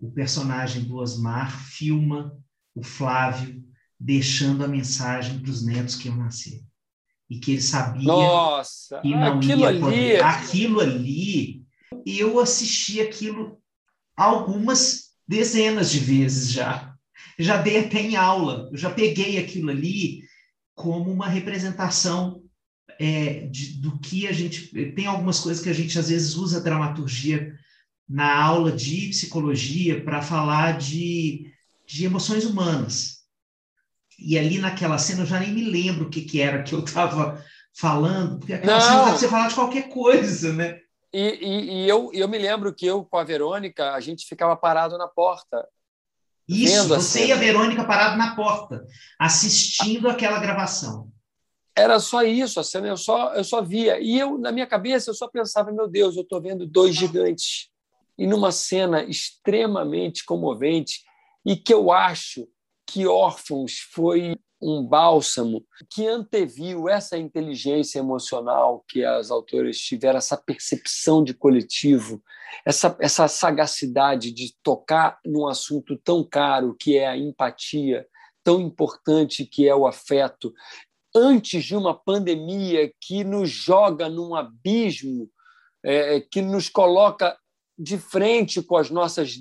o 0.01 0.11
personagem 0.11 0.83
do 0.83 0.95
Osmar 0.97 1.51
filma 1.51 2.37
o 2.73 2.83
Flávio 2.83 3.63
deixando 3.99 4.63
a 4.63 4.67
mensagem 4.67 5.39
para 5.39 5.49
os 5.49 5.65
netos 5.65 5.95
que 5.95 6.07
iam 6.07 6.17
nascer 6.17 6.61
e 7.29 7.39
que 7.39 7.53
ele 7.53 7.61
sabia 7.61 8.07
Nossa, 8.07 8.99
que 9.01 9.09
não 9.09 9.37
aquilo 9.37 9.61
ia 9.61 9.79
poder. 9.79 10.23
Ali... 10.23 10.35
Aquilo 10.35 10.79
ali, 10.79 11.63
eu 12.05 12.39
assisti 12.39 13.01
aquilo 13.01 13.59
algumas 14.15 15.11
dezenas 15.27 15.91
de 15.91 15.99
vezes 15.99 16.51
já. 16.51 16.93
Já 17.37 17.57
dei 17.57 17.79
até 17.79 17.99
em 17.99 18.15
aula, 18.15 18.69
eu 18.71 18.77
já 18.77 18.89
peguei 18.89 19.37
aquilo 19.37 19.69
ali 19.69 20.21
como 20.73 21.11
uma 21.11 21.27
representação 21.27 22.41
é, 22.99 23.47
de, 23.47 23.81
do 23.81 23.99
que 23.99 24.27
a 24.27 24.31
gente. 24.31 24.67
Tem 24.93 25.05
algumas 25.05 25.39
coisas 25.39 25.61
que 25.61 25.69
a 25.69 25.73
gente 25.73 25.97
às 25.97 26.09
vezes 26.09 26.35
usa 26.35 26.61
dramaturgia 26.61 27.53
na 28.07 28.39
aula 28.39 28.71
de 28.71 29.09
psicologia 29.09 30.03
para 30.03 30.21
falar 30.21 30.77
de, 30.77 31.51
de 31.85 32.05
emoções 32.05 32.45
humanas. 32.45 33.14
E 34.19 34.37
ali 34.37 34.59
naquela 34.59 34.97
cena 34.97 35.21
eu 35.21 35.25
já 35.25 35.39
nem 35.39 35.53
me 35.53 35.63
lembro 35.63 36.05
o 36.05 36.09
que, 36.09 36.21
que 36.21 36.41
era 36.41 36.63
que 36.63 36.73
eu 36.73 36.79
estava 36.79 37.43
falando, 37.77 38.39
porque 38.39 38.53
aquela 38.53 38.73
Não. 38.73 38.81
cena 38.81 38.97
dá 38.97 39.03
para 39.03 39.17
você 39.17 39.27
falar 39.27 39.47
de 39.49 39.55
qualquer 39.55 39.89
coisa, 39.89 40.53
né? 40.53 40.79
E, 41.13 41.21
e, 41.21 41.71
e, 41.71 41.89
eu, 41.89 42.11
eu 42.13 42.27
me 42.27 42.37
lembro 42.37 42.73
que 42.73 42.85
eu, 42.85 43.03
com 43.05 43.17
a 43.17 43.23
Verônica, 43.23 43.93
a 43.93 43.99
gente 43.99 44.25
ficava 44.27 44.55
parado 44.55 44.97
na 44.97 45.07
porta. 45.07 45.65
Isso, 46.47 46.87
você 46.87 47.27
e 47.27 47.31
a 47.31 47.37
Verônica 47.37 47.83
parado 47.85 48.17
na 48.17 48.35
porta, 48.35 48.85
assistindo 49.19 50.09
aquela 50.09 50.39
gravação. 50.39 51.09
Era 51.75 51.99
só 51.99 52.23
isso, 52.23 52.59
a 52.59 52.63
cena 52.63 52.87
eu 52.87 52.97
só, 52.97 53.33
eu 53.33 53.43
só 53.43 53.61
via. 53.61 53.99
E 53.99 54.17
eu, 54.17 54.37
na 54.37 54.51
minha 54.51 54.67
cabeça, 54.67 55.09
eu 55.09 55.13
só 55.13 55.27
pensava, 55.27 55.71
meu 55.71 55.87
Deus, 55.87 56.15
eu 56.15 56.21
estou 56.21 56.41
vendo 56.41 56.65
dois 56.65 56.95
gigantes. 56.95 57.69
E 58.17 58.25
numa 58.25 58.51
cena 58.51 59.03
extremamente 59.03 60.23
comovente, 60.23 61.01
e 61.45 61.55
que 61.55 61.73
eu 61.73 61.91
acho 61.91 62.47
que 62.87 63.07
Órfãos 63.07 63.79
foi 63.91 64.37
um 64.61 64.85
bálsamo 64.85 65.65
que 65.89 66.07
anteviu 66.07 66.89
essa 66.89 67.17
inteligência 67.17 67.99
emocional 67.99 68.83
que 68.87 69.03
as 69.03 69.29
autoras 69.29 69.77
tiveram, 69.77 70.17
essa 70.17 70.37
percepção 70.37 71.23
de 71.23 71.33
coletivo, 71.33 72.23
essa, 72.65 72.95
essa 72.99 73.27
sagacidade 73.27 74.31
de 74.31 74.55
tocar 74.63 75.19
num 75.25 75.47
assunto 75.47 75.97
tão 75.97 76.23
caro 76.23 76.75
que 76.79 76.97
é 76.97 77.07
a 77.07 77.17
empatia, 77.17 78.07
tão 78.43 78.61
importante 78.61 79.45
que 79.45 79.67
é 79.67 79.75
o 79.75 79.85
afeto, 79.85 80.53
antes 81.15 81.63
de 81.63 81.75
uma 81.75 81.93
pandemia 81.93 82.91
que 83.01 83.23
nos 83.23 83.49
joga 83.49 84.09
num 84.09 84.35
abismo, 84.35 85.29
é, 85.83 86.19
que 86.19 86.41
nos 86.41 86.69
coloca 86.69 87.37
de 87.77 87.97
frente 87.97 88.61
com 88.61 88.77
as 88.77 88.89
nossas 88.89 89.35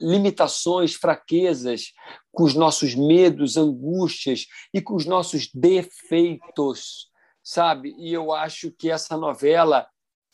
limitações, 0.00 0.94
fraquezas, 0.94 1.92
com 2.32 2.44
os 2.44 2.54
nossos 2.54 2.94
medos, 2.94 3.56
angústias 3.56 4.46
e 4.72 4.80
com 4.80 4.94
os 4.94 5.04
nossos 5.04 5.50
defeitos, 5.52 7.10
sabe? 7.42 7.94
E 7.98 8.12
eu 8.12 8.32
acho 8.32 8.72
que 8.72 8.90
essa 8.90 9.16
novela 9.16 9.86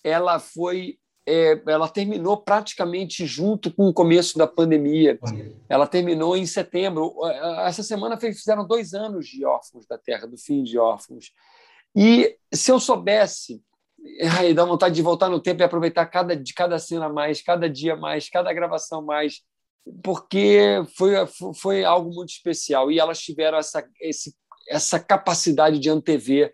ela 0.05 0.39
foi 0.39 0.99
é, 1.29 1.61
ela 1.67 1.87
terminou 1.87 2.39
praticamente 2.39 3.27
junto 3.27 3.71
com 3.71 3.87
o 3.87 3.93
começo 3.93 4.39
da 4.39 4.47
pandemia. 4.47 5.19
Ela 5.69 5.87
terminou 5.87 6.35
em 6.35 6.47
setembro. 6.47 7.15
Essa 7.67 7.83
semana 7.83 8.19
fizeram 8.19 8.67
dois 8.67 8.95
anos 8.95 9.27
de 9.27 9.45
órfãos 9.45 9.87
da 9.87 9.99
Terra, 9.99 10.27
do 10.27 10.39
fim 10.39 10.63
de 10.63 10.79
órfãos. 10.79 11.33
E 11.95 12.35
se 12.51 12.73
eu 12.73 12.81
soubesse, 12.81 13.63
ai, 14.39 14.55
dá 14.55 14.65
vontade 14.65 14.95
de 14.95 15.03
voltar 15.03 15.29
no 15.29 15.39
tempo 15.39 15.61
e 15.61 15.65
aproveitar 15.65 16.07
cada, 16.07 16.41
cada 16.57 16.79
cena 16.79 17.11
mais, 17.11 17.43
cada 17.43 17.69
dia 17.69 17.95
mais, 17.95 18.31
cada 18.31 18.51
gravação 18.55 19.03
mais, 19.03 19.43
porque 20.03 20.83
foi, 20.97 21.13
foi 21.55 21.85
algo 21.85 22.15
muito 22.15 22.31
especial 22.31 22.91
e 22.91 22.99
elas 22.99 23.21
tiveram 23.21 23.59
essa, 23.59 23.87
esse, 24.01 24.35
essa 24.69 24.99
capacidade 25.01 25.79
de 25.79 25.89
antever 25.89 26.53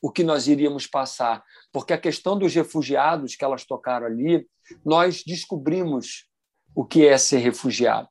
o 0.00 0.10
que 0.10 0.22
nós 0.22 0.46
iríamos 0.46 0.86
passar, 0.86 1.42
porque 1.72 1.92
a 1.92 1.98
questão 1.98 2.38
dos 2.38 2.54
refugiados 2.54 3.34
que 3.34 3.44
elas 3.44 3.64
tocaram 3.64 4.06
ali, 4.06 4.46
nós 4.84 5.22
descobrimos 5.26 6.28
o 6.74 6.84
que 6.84 7.06
é 7.06 7.16
ser 7.16 7.38
refugiado, 7.38 8.08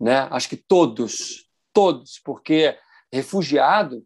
né? 0.00 0.28
Acho 0.30 0.48
que 0.48 0.56
todos 0.56 1.48
todos, 1.78 2.20
porque 2.24 2.76
refugiado 3.12 4.04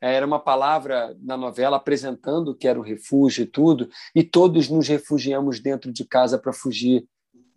era 0.00 0.24
uma 0.24 0.38
palavra 0.38 1.16
na 1.20 1.36
novela 1.36 1.76
apresentando 1.76 2.54
que 2.54 2.68
era 2.68 2.78
o 2.78 2.82
refúgio 2.82 3.42
e 3.42 3.46
tudo, 3.46 3.90
e 4.14 4.22
todos 4.22 4.68
nos 4.68 4.86
refugiamos 4.86 5.58
dentro 5.58 5.92
de 5.92 6.04
casa 6.04 6.38
para 6.38 6.52
fugir 6.52 7.08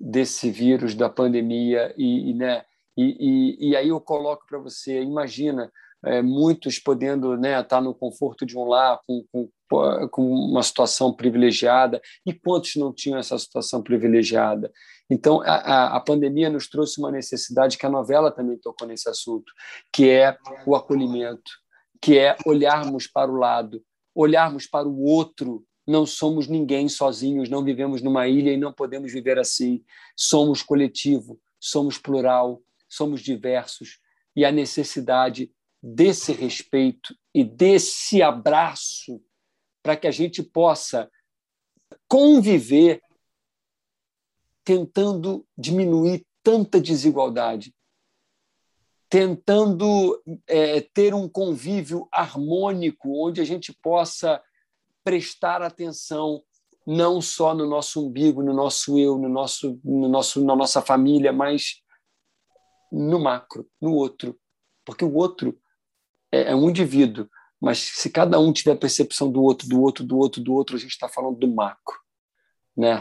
desse 0.02 0.50
vírus, 0.50 0.96
da 0.96 1.10
pandemia, 1.10 1.94
e, 1.98 2.32
e 2.32 2.34
né, 2.34 2.64
e, 2.98 3.58
e, 3.60 3.70
e, 3.70 3.76
aí 3.76 3.90
eu 3.90 4.02
coloco 4.02 4.46
para 4.48 4.60
você, 4.60 5.02
imagina, 5.02 5.72
é, 6.04 6.22
muitos 6.22 6.80
podendo 6.80 7.38
né, 7.38 7.52
estar 7.52 7.64
tá 7.78 7.82
no 7.82 7.94
conforto 7.94 8.46
de 8.46 8.58
um 8.58 8.66
lar, 8.66 9.00
com, 9.08 9.24
com, 9.32 9.50
com 10.10 10.30
uma 10.30 10.64
situação 10.64 11.14
privilegiada, 11.14 12.02
e 12.26 12.34
quantos 12.34 12.76
não 12.76 12.92
tinham 12.94 13.20
essa 13.20 13.38
situação 13.38 13.82
privilegiada? 13.82 14.72
Então, 15.10 15.42
a, 15.42 15.98
a, 15.98 16.00
pandemia 16.00 16.50
nos 16.50 16.70
trouxe 16.70 17.00
uma 17.00 17.12
necessidade 17.12 17.78
que 17.78 17.86
a 17.86 17.90
novela 17.90 18.32
também 18.32 18.58
tocou 18.58 18.88
nesse 18.88 19.10
assunto, 19.10 19.52
que 19.94 20.10
é 20.10 20.38
o 20.66 20.76
acolhimento, 20.76 21.52
que 22.02 22.18
é 22.18 22.36
olharmos 22.46 23.08
para 23.08 23.30
o 23.30 23.36
lado, 23.36 23.82
olharmos 24.16 24.66
para 24.66 24.88
o 24.88 25.04
outro. 25.04 25.64
Não 25.88 26.06
somos 26.06 26.48
ninguém 26.48 26.88
sozinhos, 26.88 27.50
não 27.50 27.64
vivemos 27.64 28.02
numa 28.02 28.28
ilha 28.28 28.52
e 28.52 28.58
não 28.58 28.72
podemos 28.72 29.12
viver 29.12 29.40
assim. 29.40 29.84
Somos 30.16 30.62
coletivo, 30.62 31.40
somos 31.60 31.98
plural, 31.98 32.62
somos 32.88 33.22
diversos 33.22 34.00
e 34.36 34.46
a 34.46 34.52
necessidade 34.52 35.52
desse 35.82 36.32
respeito 36.32 37.16
e 37.34 37.44
desse 37.44 38.22
abraço 38.22 39.22
para 39.82 39.96
que 39.96 40.08
a 40.08 40.12
gente 40.12 40.44
possa 40.44 41.10
conviver 42.08 43.02
tentando 44.64 45.46
diminuir 45.58 46.26
tanta 46.44 46.80
desigualdade, 46.80 47.74
tentando 49.10 50.22
é, 50.48 50.82
ter 50.82 51.14
um 51.14 51.28
convívio 51.28 52.08
harmônico 52.12 53.26
onde 53.28 53.42
a 53.42 53.44
gente 53.44 53.74
possa 53.74 54.42
prestar 55.04 55.62
atenção 55.62 56.44
não 56.86 57.22
só 57.22 57.54
no 57.54 57.68
nosso 57.68 58.08
umbigo, 58.08 58.42
no 58.42 58.54
nosso 58.54 58.98
eu, 58.98 59.18
no 59.18 59.30
nosso, 59.30 59.80
no 59.84 60.10
nosso, 60.10 60.44
na 60.44 60.56
nossa 60.56 60.82
família, 60.82 61.32
mas 61.32 61.82
no 62.92 63.20
macro, 63.20 63.68
no 63.80 63.94
outro, 63.94 64.38
porque 64.86 65.06
o 65.06 65.14
outro 65.14 65.58
é, 66.32 66.52
é 66.52 66.56
um 66.56 66.70
indivíduo, 66.70 67.30
mas 67.60 67.78
se 67.80 68.10
cada 68.10 68.40
um 68.40 68.52
tiver 68.52 68.74
a 68.74 68.78
percepção 68.78 69.32
do 69.32 69.42
outro, 69.42 69.68
do 69.68 69.80
outro, 69.82 70.04
do 70.04 70.18
outro, 70.18 70.42
do 70.42 70.54
outro, 70.54 70.76
a 70.76 70.80
gente 70.80 70.92
está 70.92 71.08
falando 71.08 71.38
do 71.38 71.48
macro, 71.48 72.00
né? 72.76 72.98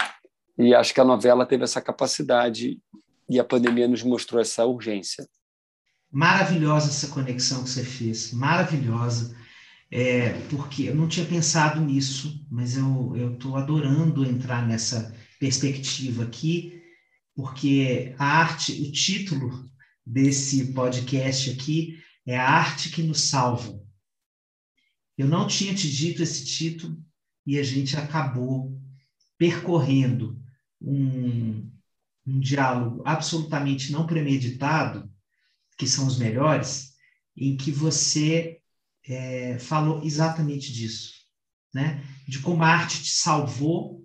E 0.59 0.75
acho 0.75 0.93
que 0.93 1.01
a 1.01 1.05
novela 1.05 1.47
teve 1.47 1.65
essa 1.65 1.81
capacidade 1.81 2.79
e 3.29 3.41
a 3.41 3.45
pandemia 3.45 3.89
nos 3.89 4.03
mostrou 4.03 4.41
essa 4.41 4.67
urgência. 4.67 5.27
Maravilhosa 6.13 6.91
essa 6.91 7.09
conexão 7.09 7.63
que 7.65 7.71
você 7.71 7.85
fez, 7.85 8.33
maravilhosa. 8.33 9.35
É, 9.93 10.33
porque 10.49 10.85
eu 10.85 10.95
não 10.95 11.09
tinha 11.09 11.27
pensado 11.27 11.81
nisso, 11.81 12.47
mas 12.49 12.77
eu 12.77 13.35
estou 13.35 13.57
adorando 13.57 14.25
entrar 14.25 14.67
nessa 14.67 15.13
perspectiva 15.41 16.23
aqui, 16.23 16.81
porque 17.35 18.15
a 18.19 18.25
arte, 18.25 18.73
o 18.83 18.93
título 18.93 19.69
desse 20.07 20.73
podcast 20.73 21.51
aqui 21.51 22.01
é 22.27 22.37
A 22.37 22.49
Arte 22.49 22.91
que 22.91 23.03
nos 23.03 23.23
Salva. 23.23 23.81
Eu 25.19 25.27
não 25.27 25.47
tinha 25.47 25.75
te 25.75 25.91
dito 25.91 26.23
esse 26.23 26.45
título 26.45 27.03
e 27.47 27.59
a 27.59 27.63
gente 27.63 27.97
acabou 27.97 28.81
percorrendo 29.37 30.41
um, 30.81 31.69
um 32.27 32.39
diálogo 32.39 33.03
absolutamente 33.05 33.91
não 33.91 34.07
premeditado, 34.07 35.11
que 35.77 35.87
são 35.87 36.07
os 36.07 36.19
melhores, 36.19 36.93
em 37.37 37.57
que 37.57 37.71
você 37.71 38.60
é, 39.07 39.59
falou 39.59 40.03
exatamente 40.05 40.73
disso, 40.73 41.13
né? 41.73 42.05
De 42.29 42.39
como 42.41 42.63
a 42.63 42.69
arte 42.69 43.03
te 43.03 43.11
salvou 43.11 44.01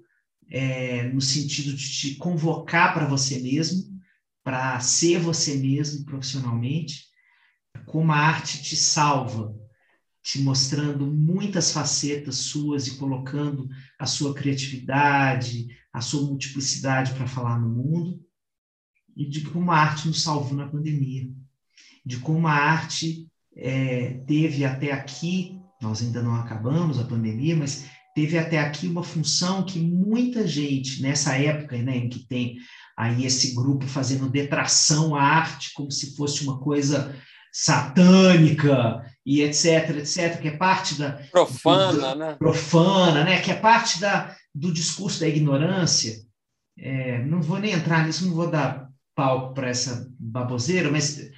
é, 0.49 1.03
no 1.09 1.21
sentido 1.21 1.75
de 1.75 1.91
te 1.91 2.15
convocar 2.15 2.93
para 2.93 3.07
você 3.07 3.39
mesmo, 3.39 3.83
para 4.43 4.79
ser 4.79 5.19
você 5.19 5.55
mesmo 5.57 6.05
profissionalmente, 6.05 7.05
como 7.85 8.11
a 8.11 8.17
arte 8.17 8.61
te 8.61 8.75
salva, 8.75 9.53
te 10.21 10.39
mostrando 10.39 11.05
muitas 11.05 11.71
facetas 11.71 12.37
suas 12.37 12.87
e 12.87 12.97
colocando 12.97 13.67
a 13.99 14.05
sua 14.05 14.33
criatividade, 14.33 15.67
a 15.93 16.01
sua 16.01 16.27
multiplicidade 16.27 17.13
para 17.13 17.27
falar 17.27 17.59
no 17.59 17.69
mundo, 17.69 18.19
e 19.15 19.27
de 19.27 19.41
como 19.41 19.71
a 19.71 19.77
arte 19.77 20.07
nos 20.07 20.23
salvou 20.23 20.53
na 20.53 20.67
pandemia, 20.67 21.31
de 22.05 22.17
como 22.17 22.47
a 22.47 22.53
arte 22.53 23.27
é, 23.57 24.19
teve 24.27 24.65
até 24.65 24.91
aqui, 24.91 25.59
nós 25.81 26.01
ainda 26.01 26.21
não 26.21 26.35
acabamos 26.35 26.99
a 26.99 27.03
pandemia, 27.03 27.55
mas 27.55 27.85
teve 28.13 28.37
até 28.37 28.59
aqui 28.59 28.87
uma 28.87 29.03
função 29.03 29.63
que 29.63 29.79
muita 29.79 30.47
gente, 30.47 31.01
nessa 31.01 31.37
época 31.37 31.77
né, 31.77 31.97
em 31.97 32.09
que 32.09 32.19
tem 32.27 32.57
aí 32.97 33.25
esse 33.25 33.53
grupo 33.53 33.85
fazendo 33.85 34.29
detração 34.29 35.15
à 35.15 35.21
arte 35.21 35.73
como 35.73 35.91
se 35.91 36.15
fosse 36.15 36.43
uma 36.43 36.59
coisa 36.59 37.15
satânica 37.51 39.01
e 39.25 39.41
etc, 39.41 39.97
etc, 39.97 40.41
que 40.41 40.49
é 40.49 40.57
parte 40.57 40.95
da 40.95 41.13
profana, 41.31 42.13
do, 42.13 42.19
né? 42.19 42.35
Profana, 42.35 43.23
né? 43.23 43.41
Que 43.41 43.51
é 43.51 43.55
parte 43.55 43.99
da, 43.99 44.35
do 44.53 44.73
discurso 44.73 45.21
da 45.21 45.27
ignorância. 45.27 46.17
É, 46.77 47.23
não 47.23 47.41
vou 47.41 47.57
nem 47.57 47.71
entrar 47.71 48.05
nisso, 48.05 48.27
não 48.27 48.33
vou 48.33 48.51
dar 48.51 48.89
palco 49.15 49.53
para 49.53 49.69
essa 49.69 50.07
baboseira, 50.19 50.91
mas 50.91 51.29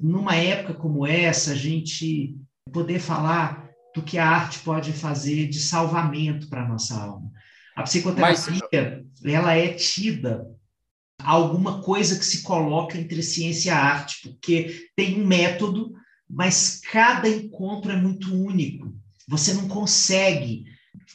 numa 0.00 0.36
época 0.36 0.74
como 0.74 1.06
essa, 1.06 1.52
a 1.52 1.56
gente 1.56 2.36
poder 2.72 3.00
falar 3.00 3.68
do 3.94 4.02
que 4.02 4.18
a 4.18 4.28
arte 4.28 4.60
pode 4.60 4.92
fazer 4.92 5.48
de 5.48 5.60
salvamento 5.60 6.48
para 6.48 6.64
a 6.64 6.68
nossa 6.68 6.94
alma. 6.94 7.30
A 7.76 7.82
psicoterapia, 7.82 9.04
mas... 9.04 9.34
ela 9.34 9.54
é 9.54 9.68
tida 9.68 10.46
alguma 11.22 11.82
coisa 11.82 12.18
que 12.18 12.24
se 12.24 12.42
coloca 12.42 12.96
entre 12.96 13.22
ciência 13.22 13.70
e 13.70 13.72
arte, 13.72 14.28
porque 14.28 14.88
tem 14.94 15.20
um 15.20 15.26
método, 15.26 15.92
mas 16.28 16.80
cada 16.80 17.28
encontro 17.28 17.90
é 17.90 17.96
muito 17.96 18.34
único. 18.34 18.94
Você 19.26 19.52
não 19.52 19.68
consegue 19.68 20.64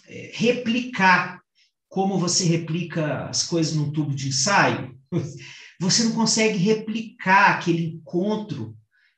é, 0.07 0.31
replicar 0.33 1.41
como 1.87 2.17
você 2.17 2.45
replica 2.45 3.25
as 3.25 3.43
coisas 3.43 3.75
num 3.75 3.91
tubo 3.91 4.13
de 4.13 4.29
ensaio. 4.29 4.97
Você 5.83 6.05
não 6.05 6.13
consegue 6.13 6.57
replicar 6.57 7.51
aquele 7.51 7.83
encontro 7.85 8.73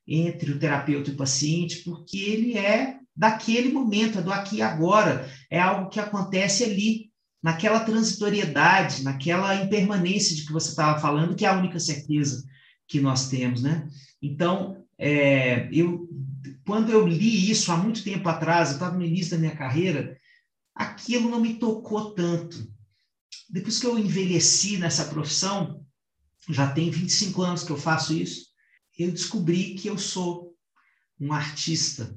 entre 0.08 0.51
o 0.51 0.58
terapeuta 0.58 1.12
e 1.12 1.13
o 1.13 1.17
paciente, 1.17 1.84
porque 1.84 2.17
ele 2.17 2.58
é 2.58 2.97
daquele 3.15 3.71
momento, 3.71 4.17
é 4.17 4.21
do 4.21 4.34
aqui 4.34 4.58
e 4.58 4.62
agora, 4.63 5.30
é 5.49 5.60
algo 5.60 5.89
que 5.89 5.99
acontece 5.99 6.63
ali 6.63 7.12
naquela 7.41 7.82
transitoriedade, 7.82 9.04
naquela 9.04 9.56
impermanência 9.56 10.36
de 10.36 10.43
que 10.43 10.51
você 10.51 10.69
estava 10.69 10.99
falando, 10.99 11.36
que 11.36 11.45
é 11.45 11.49
a 11.49 11.58
única 11.58 11.80
certeza 11.80 12.43
que 12.88 12.99
nós 12.99 13.30
temos, 13.30 13.62
né? 13.62 13.88
Então, 14.19 14.84
é, 14.97 15.69
eu, 15.71 16.10
quando 16.65 16.91
eu 16.91 17.08
li 17.08 17.51
isso 17.51 17.71
há 17.71 17.78
muito 17.78 18.04
tempo 18.04 18.28
atrás, 18.28 18.69
eu 18.69 18.73
estava 18.75 18.97
no 18.97 19.06
início 19.06 19.32
da 19.32 19.38
minha 19.38 19.56
carreira, 19.56 20.17
aquilo 20.73 21.30
não 21.30 21.39
me 21.39 21.54
tocou 21.60 22.15
tanto. 22.15 22.67
Depois 23.47 23.80
que 23.80 23.86
eu 23.86 23.99
envelheci 23.99 24.78
nessa 24.78 25.06
profissão, 25.06 25.85
já 26.49 26.71
tem 26.71 26.89
25 26.89 27.41
anos 27.41 27.63
que 27.63 27.71
eu 27.71 27.77
faço 27.77 28.13
isso, 28.13 28.47
eu 28.97 29.12
descobri 29.12 29.75
que 29.75 29.88
eu 29.88 29.97
sou 29.97 30.55
um 31.19 31.34
artista 31.34 32.15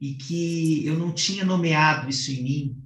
e 0.00 0.14
que 0.14 0.84
eu 0.84 0.98
não 0.98 1.12
tinha 1.12 1.44
nomeado 1.44 2.08
isso 2.08 2.30
em 2.30 2.42
mim, 2.42 2.82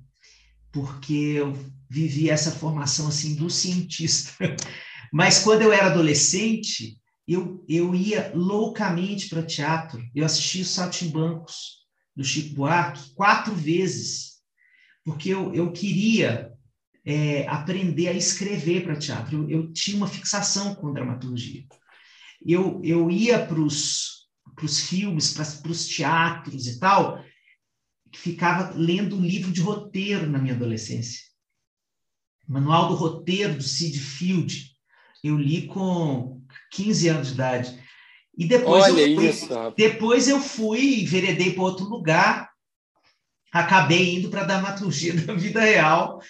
porque 0.73 1.13
eu 1.13 1.53
vivi 1.89 2.31
essa 2.31 2.53
formação 2.53 3.09
assim 3.09 3.35
do 3.35 3.51
cientista. 3.51 4.33
Mas 5.13 5.41
quando 5.41 5.63
eu 5.63 5.73
era 5.73 5.87
adolescente, 5.87 7.01
eu, 7.27 7.65
eu 7.69 7.95
ia 7.95 8.33
loucamente 8.35 9.29
para 9.29 9.43
teatro. 9.43 10.01
Eu 10.15 10.25
assisti 10.25 10.61
os 10.61 10.71
Saltimbancos 10.71 11.81
do 12.15 12.23
Chico 12.23 12.55
Buarque 12.55 13.13
quatro 13.15 13.55
vezes, 13.55 14.41
porque 15.05 15.31
eu, 15.31 15.53
eu 15.53 15.73
queria 15.73 16.53
é, 17.05 17.47
aprender 17.49 18.09
a 18.09 18.13
escrever 18.13 18.85
para 18.85 18.97
teatro. 18.97 19.43
Eu, 19.43 19.51
eu, 19.51 19.73
tinha 19.73 19.97
uma 19.97 20.07
fixação 20.07 20.75
com 20.75 20.93
dramaturgia. 20.93 21.65
Eu, 22.45 22.81
eu 22.83 23.11
ia 23.11 23.45
para 23.45 23.61
os 23.61 24.29
filmes, 24.89 25.33
para 25.33 25.71
os 25.71 25.87
teatros 25.87 26.67
e 26.67 26.79
tal, 26.79 27.23
ficava 28.15 28.75
lendo 28.75 29.17
um 29.17 29.23
livro 29.23 29.53
de 29.53 29.61
roteiro 29.61 30.29
na 30.29 30.39
minha 30.39 30.55
adolescência. 30.55 31.21
Manual 32.49 32.89
do 32.89 32.95
Roteiro, 32.95 33.55
do 33.55 33.63
Sid 33.63 33.99
Field. 33.99 34.71
Eu 35.23 35.39
li 35.39 35.67
com 35.67 36.43
15 36.73 37.09
anos 37.09 37.29
de 37.29 37.35
idade. 37.35 37.81
E 38.37 38.45
depois, 38.45 38.85
Olha 38.85 39.07
eu 39.07 39.17
fui, 39.17 39.29
isso, 39.29 39.49
depois 39.77 40.29
eu 40.29 40.41
fui, 40.41 41.05
veredei 41.05 41.53
para 41.53 41.63
outro 41.63 41.85
lugar, 41.85 42.50
acabei 43.53 44.17
indo 44.17 44.29
para 44.29 44.43
a 44.43 44.47
dramaturgia 44.47 45.15
da 45.15 45.35
vida 45.35 45.61
real. 45.61 46.21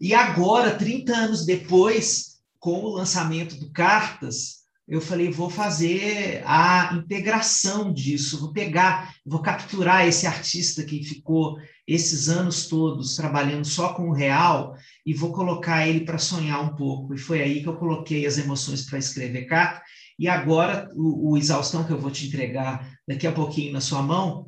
E 0.00 0.14
agora, 0.14 0.76
30 0.76 1.14
anos 1.14 1.44
depois, 1.44 2.38
com 2.58 2.84
o 2.84 2.94
lançamento 2.94 3.58
do 3.58 3.70
Cartas, 3.70 4.60
eu 4.90 5.00
falei, 5.00 5.30
vou 5.30 5.48
fazer 5.48 6.42
a 6.44 6.92
integração 6.96 7.92
disso, 7.92 8.40
vou 8.40 8.52
pegar, 8.52 9.14
vou 9.24 9.40
capturar 9.40 10.04
esse 10.04 10.26
artista 10.26 10.82
que 10.82 11.04
ficou 11.04 11.56
esses 11.86 12.28
anos 12.28 12.66
todos 12.66 13.14
trabalhando 13.14 13.64
só 13.64 13.94
com 13.94 14.08
o 14.08 14.12
real 14.12 14.74
e 15.06 15.14
vou 15.14 15.30
colocar 15.30 15.86
ele 15.86 16.00
para 16.04 16.18
sonhar 16.18 16.60
um 16.60 16.74
pouco. 16.74 17.14
E 17.14 17.18
foi 17.18 17.40
aí 17.40 17.62
que 17.62 17.68
eu 17.68 17.76
coloquei 17.76 18.26
as 18.26 18.36
emoções 18.36 18.82
para 18.82 18.98
escrever 18.98 19.44
carta. 19.44 19.80
E 20.18 20.26
agora, 20.26 20.88
o, 20.94 21.30
o 21.30 21.38
exaustão 21.38 21.84
que 21.84 21.92
eu 21.92 21.98
vou 21.98 22.10
te 22.10 22.26
entregar 22.26 22.92
daqui 23.06 23.28
a 23.28 23.32
pouquinho 23.32 23.72
na 23.72 23.80
sua 23.80 24.02
mão, 24.02 24.44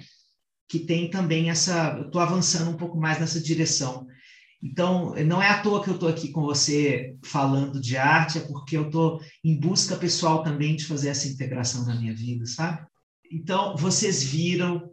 que 0.72 0.78
tem 0.78 1.10
também 1.10 1.50
essa. 1.50 1.98
Eu 1.98 2.06
estou 2.06 2.18
avançando 2.18 2.70
um 2.70 2.76
pouco 2.78 2.98
mais 2.98 3.20
nessa 3.20 3.38
direção. 3.38 4.06
Então, 4.62 5.14
não 5.26 5.42
é 5.42 5.50
à 5.50 5.60
toa 5.60 5.84
que 5.84 5.90
eu 5.90 5.94
estou 5.96 6.08
aqui 6.08 6.30
com 6.30 6.40
você 6.40 7.14
falando 7.22 7.78
de 7.78 7.98
arte, 7.98 8.38
é 8.38 8.40
porque 8.40 8.78
eu 8.78 8.86
estou 8.86 9.20
em 9.44 9.60
busca 9.60 9.96
pessoal 9.96 10.42
também 10.42 10.74
de 10.74 10.86
fazer 10.86 11.10
essa 11.10 11.28
integração 11.28 11.84
na 11.84 11.94
minha 11.96 12.14
vida, 12.14 12.46
sabe? 12.46 12.86
Então, 13.30 13.76
vocês 13.76 14.22
viram 14.22 14.90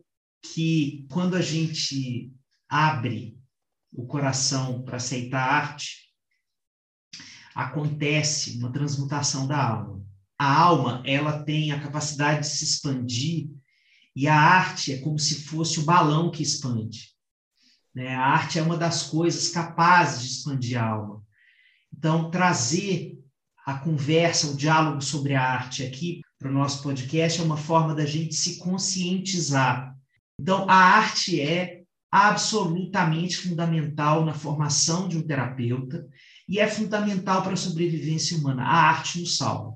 que 0.53 1.07
quando 1.09 1.37
a 1.37 1.41
gente 1.41 2.29
abre 2.67 3.37
o 3.93 4.05
coração 4.05 4.83
para 4.83 4.97
aceitar 4.97 5.39
a 5.39 5.55
arte, 5.55 6.09
acontece 7.55 8.57
uma 8.57 8.69
transmutação 8.69 9.47
da 9.47 9.65
alma. 9.65 10.03
A 10.37 10.59
alma, 10.59 11.01
ela 11.05 11.41
tem 11.43 11.71
a 11.71 11.79
capacidade 11.79 12.41
de 12.41 12.47
se 12.47 12.65
expandir 12.65 13.49
e 14.15 14.27
a 14.27 14.35
arte 14.35 14.93
é 14.93 14.97
como 14.99 15.17
se 15.17 15.43
fosse 15.43 15.79
o 15.79 15.85
balão 15.85 16.31
que 16.31 16.43
expande. 16.43 17.09
Né? 17.93 18.15
A 18.15 18.25
arte 18.25 18.59
é 18.59 18.61
uma 18.61 18.77
das 18.77 19.03
coisas 19.03 19.49
capazes 19.49 20.21
de 20.21 20.27
expandir 20.27 20.81
a 20.81 20.87
alma. 20.87 21.23
Então, 21.95 22.29
trazer 22.29 23.17
a 23.65 23.75
conversa, 23.75 24.47
o 24.47 24.55
diálogo 24.55 25.01
sobre 25.01 25.35
a 25.35 25.43
arte 25.43 25.83
aqui 25.83 26.21
para 26.37 26.49
o 26.49 26.53
nosso 26.53 26.81
podcast 26.81 27.41
é 27.41 27.43
uma 27.43 27.57
forma 27.57 27.93
da 27.93 28.05
gente 28.05 28.33
se 28.33 28.57
conscientizar. 28.57 29.95
Então, 30.39 30.69
a 30.69 30.75
arte 30.75 31.39
é 31.41 31.81
absolutamente 32.11 33.37
fundamental 33.37 34.25
na 34.25 34.33
formação 34.33 35.07
de 35.07 35.17
um 35.17 35.21
terapeuta 35.21 36.07
e 36.47 36.59
é 36.59 36.67
fundamental 36.67 37.43
para 37.43 37.53
a 37.53 37.57
sobrevivência 37.57 38.37
humana. 38.37 38.63
A 38.63 38.75
arte 38.89 39.19
nos 39.19 39.37
salva. 39.37 39.75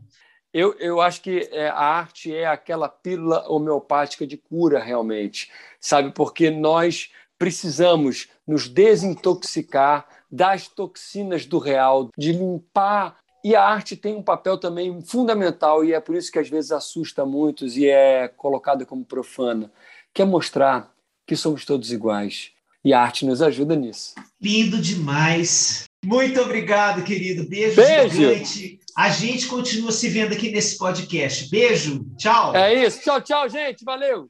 Eu, 0.54 0.76
eu 0.80 1.02
acho 1.02 1.22
que 1.22 1.50
é, 1.52 1.68
a 1.68 1.80
arte 1.80 2.34
é 2.34 2.46
aquela 2.46 2.88
pílula 2.88 3.44
homeopática 3.50 4.28
de 4.28 4.38
cura, 4.38 4.80
realmente, 4.80 5.52
sabe? 5.80 6.12
Porque 6.12 6.52
nós 6.52 7.10
precisamos 7.40 8.30
nos 8.48 8.70
desintoxicar 8.70 10.08
das 10.32 10.68
toxinas 10.68 11.46
do 11.46 11.58
real, 11.58 12.10
de 12.16 12.32
limpar. 12.32 13.18
E 13.44 13.56
a 13.56 13.64
arte 13.64 13.98
tem 13.98 14.16
um 14.16 14.22
papel 14.22 14.58
também 14.58 15.02
fundamental, 15.02 15.84
e 15.84 15.92
é 15.92 16.00
por 16.00 16.16
isso 16.16 16.32
que 16.32 16.40
às 16.40 16.48
vezes 16.48 16.72
assusta 16.72 17.26
muitos 17.26 17.76
e 17.76 17.90
é 17.90 18.28
colocada 18.28 18.86
como 18.86 19.04
profana, 19.04 19.72
que 20.14 20.22
é 20.22 20.26
mostrar 20.26 20.94
que 21.26 21.36
somos 21.36 21.66
todos 21.66 21.92
iguais. 21.92 22.52
E 22.86 22.94
a 22.94 23.02
arte 23.02 23.26
nos 23.26 23.42
ajuda 23.42 23.76
nisso. 23.76 24.14
Lindo 24.42 24.80
demais. 24.80 25.86
Muito 26.06 26.40
obrigado, 26.42 27.04
querido. 27.04 27.48
Beijo, 27.48 27.76
Beijo. 27.76 28.16
gigante. 28.16 28.83
A 28.96 29.10
gente 29.10 29.48
continua 29.48 29.92
se 29.92 30.08
vendo 30.10 30.34
aqui 30.34 30.52
nesse 30.52 30.78
podcast. 30.78 31.50
Beijo. 31.50 32.06
Tchau. 32.18 32.56
É 32.56 32.86
isso. 32.86 33.02
Tchau, 33.02 33.22
tchau, 33.22 33.50
gente. 33.50 33.84
Valeu. 33.84 34.30